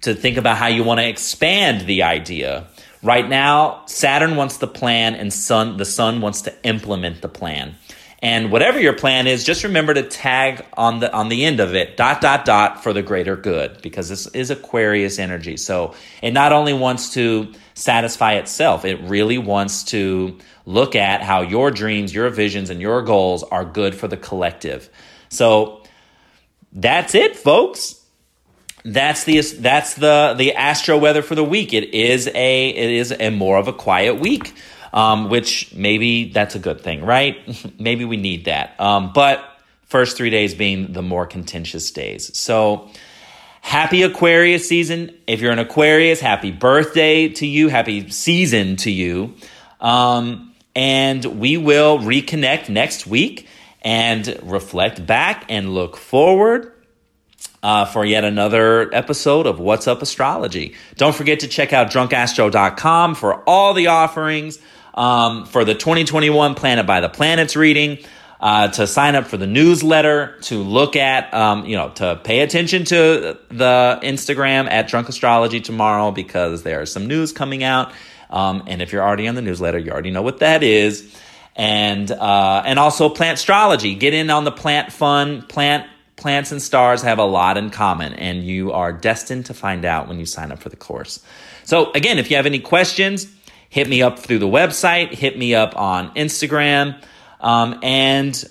to 0.02 0.14
think 0.14 0.36
about 0.36 0.56
how 0.56 0.66
you 0.66 0.84
want 0.84 1.00
to 1.00 1.08
expand 1.08 1.86
the 1.86 2.02
idea. 2.02 2.68
Right 3.02 3.28
now, 3.28 3.84
Saturn 3.86 4.36
wants 4.36 4.58
the 4.58 4.66
plan 4.66 5.14
and 5.14 5.32
Sun 5.32 5.76
the 5.76 5.84
Sun 5.84 6.20
wants 6.20 6.42
to 6.42 6.54
implement 6.64 7.22
the 7.22 7.28
plan. 7.28 7.76
And 8.20 8.50
whatever 8.50 8.80
your 8.80 8.94
plan 8.94 9.28
is, 9.28 9.44
just 9.44 9.62
remember 9.62 9.94
to 9.94 10.02
tag 10.02 10.66
on 10.72 10.98
the 10.98 11.12
on 11.12 11.28
the 11.28 11.44
end 11.44 11.60
of 11.60 11.76
it 11.76 11.96
dot 11.96 12.20
dot 12.20 12.44
dot 12.44 12.82
for 12.82 12.92
the 12.92 13.02
greater 13.02 13.36
good 13.36 13.80
because 13.80 14.08
this 14.08 14.26
is 14.28 14.50
Aquarius 14.50 15.20
energy. 15.20 15.56
So 15.56 15.94
it 16.20 16.32
not 16.32 16.52
only 16.52 16.72
wants 16.72 17.14
to 17.14 17.52
satisfy 17.74 18.34
itself, 18.34 18.84
it 18.84 19.00
really 19.02 19.38
wants 19.38 19.84
to 19.84 20.36
look 20.66 20.96
at 20.96 21.22
how 21.22 21.42
your 21.42 21.70
dreams, 21.70 22.12
your 22.12 22.28
visions 22.30 22.70
and 22.70 22.80
your 22.80 23.02
goals 23.02 23.44
are 23.44 23.64
good 23.64 23.94
for 23.94 24.08
the 24.08 24.16
collective. 24.16 24.90
So 25.28 25.84
that's 26.72 27.14
it, 27.14 27.36
folks 27.36 27.97
that's 28.84 29.24
the 29.24 29.40
that's 29.40 29.94
the 29.94 30.34
the 30.36 30.54
astro 30.54 30.98
weather 30.98 31.22
for 31.22 31.34
the 31.34 31.44
week. 31.44 31.72
It 31.72 31.94
is 31.94 32.28
a 32.28 32.68
it 32.68 32.90
is 32.90 33.12
a 33.12 33.30
more 33.30 33.58
of 33.58 33.68
a 33.68 33.72
quiet 33.72 34.20
week, 34.20 34.54
um, 34.92 35.28
which 35.28 35.74
maybe 35.74 36.30
that's 36.30 36.54
a 36.54 36.58
good 36.58 36.80
thing, 36.80 37.04
right? 37.04 37.36
maybe 37.80 38.04
we 38.04 38.16
need 38.16 38.46
that. 38.46 38.78
Um, 38.80 39.12
but 39.12 39.42
first 39.86 40.16
three 40.16 40.30
days 40.30 40.54
being 40.54 40.92
the 40.92 41.02
more 41.02 41.26
contentious 41.26 41.90
days. 41.90 42.36
So 42.38 42.90
happy 43.60 44.02
Aquarius 44.02 44.68
season. 44.68 45.16
If 45.26 45.40
you're 45.40 45.52
an 45.52 45.58
Aquarius, 45.58 46.20
happy 46.20 46.52
birthday 46.52 47.28
to 47.28 47.46
you. 47.46 47.68
Happy 47.68 48.10
season 48.10 48.76
to 48.76 48.90
you. 48.90 49.34
Um, 49.80 50.54
and 50.76 51.24
we 51.24 51.56
will 51.56 51.98
reconnect 51.98 52.68
next 52.68 53.06
week 53.06 53.48
and 53.82 54.38
reflect 54.42 55.04
back 55.06 55.46
and 55.48 55.74
look 55.74 55.96
forward 55.96 56.72
uh, 57.62 57.84
for 57.84 58.04
yet 58.04 58.24
another 58.24 58.92
episode 58.94 59.46
of 59.46 59.58
What's 59.58 59.86
Up 59.86 60.02
Astrology. 60.02 60.74
Don't 60.96 61.14
forget 61.14 61.40
to 61.40 61.48
check 61.48 61.72
out 61.72 61.90
drunkastro.com 61.90 63.14
for 63.14 63.42
all 63.48 63.74
the 63.74 63.88
offerings 63.88 64.58
um, 64.94 65.46
for 65.46 65.64
the 65.64 65.74
2021 65.74 66.54
Plan 66.54 66.78
It 66.78 66.86
by 66.86 67.00
the 67.00 67.08
Planets 67.08 67.56
reading. 67.56 67.98
Uh, 68.40 68.68
to 68.68 68.86
sign 68.86 69.16
up 69.16 69.26
for 69.26 69.36
the 69.36 69.48
newsletter, 69.48 70.38
to 70.42 70.62
look 70.62 70.94
at, 70.94 71.34
um, 71.34 71.66
you 71.66 71.76
know, 71.76 71.88
to 71.88 72.20
pay 72.22 72.38
attention 72.38 72.84
to 72.84 73.36
the 73.48 73.98
Instagram 74.04 74.70
at 74.70 74.86
Drunk 74.86 75.08
Astrology 75.08 75.60
tomorrow 75.60 76.12
because 76.12 76.62
there's 76.62 76.92
some 76.92 77.08
news 77.08 77.32
coming 77.32 77.64
out. 77.64 77.92
Um, 78.30 78.62
and 78.68 78.80
if 78.80 78.92
you're 78.92 79.02
already 79.02 79.26
on 79.26 79.34
the 79.34 79.42
newsletter, 79.42 79.76
you 79.76 79.90
already 79.90 80.12
know 80.12 80.22
what 80.22 80.38
that 80.38 80.62
is. 80.62 81.12
And 81.56 82.08
uh, 82.12 82.62
and 82.64 82.78
also 82.78 83.08
plant 83.08 83.40
astrology. 83.40 83.96
Get 83.96 84.14
in 84.14 84.30
on 84.30 84.44
the 84.44 84.52
plant 84.52 84.92
fun, 84.92 85.42
plant 85.42 85.88
plants 86.18 86.52
and 86.52 86.60
stars 86.60 87.02
have 87.02 87.18
a 87.18 87.24
lot 87.24 87.56
in 87.56 87.70
common, 87.70 88.12
and 88.12 88.44
you 88.44 88.72
are 88.72 88.92
destined 88.92 89.46
to 89.46 89.54
find 89.54 89.84
out 89.84 90.08
when 90.08 90.18
you 90.18 90.26
sign 90.26 90.52
up 90.52 90.58
for 90.58 90.68
the 90.68 90.76
course. 90.76 91.24
So, 91.64 91.90
again, 91.92 92.18
if 92.18 92.30
you 92.30 92.36
have 92.36 92.46
any 92.46 92.58
questions, 92.58 93.26
hit 93.70 93.88
me 93.88 94.02
up 94.02 94.18
through 94.18 94.40
the 94.40 94.46
website, 94.46 95.12
hit 95.12 95.38
me 95.38 95.54
up 95.54 95.76
on 95.76 96.14
Instagram. 96.14 97.02
Um, 97.40 97.78
and 97.82 98.44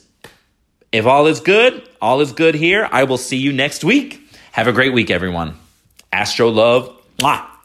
if 0.91 1.05
all 1.05 1.27
is 1.27 1.41
good, 1.41 1.87
all 2.01 2.21
is 2.21 2.31
good 2.31 2.55
here. 2.55 2.87
I 2.91 3.03
will 3.03 3.17
see 3.17 3.37
you 3.37 3.53
next 3.53 3.83
week. 3.83 4.21
Have 4.51 4.67
a 4.67 4.73
great 4.73 4.93
week, 4.93 5.11
everyone. 5.11 5.55
Astro 6.11 6.49
love. 6.49 6.93
Mwah. 7.17 7.56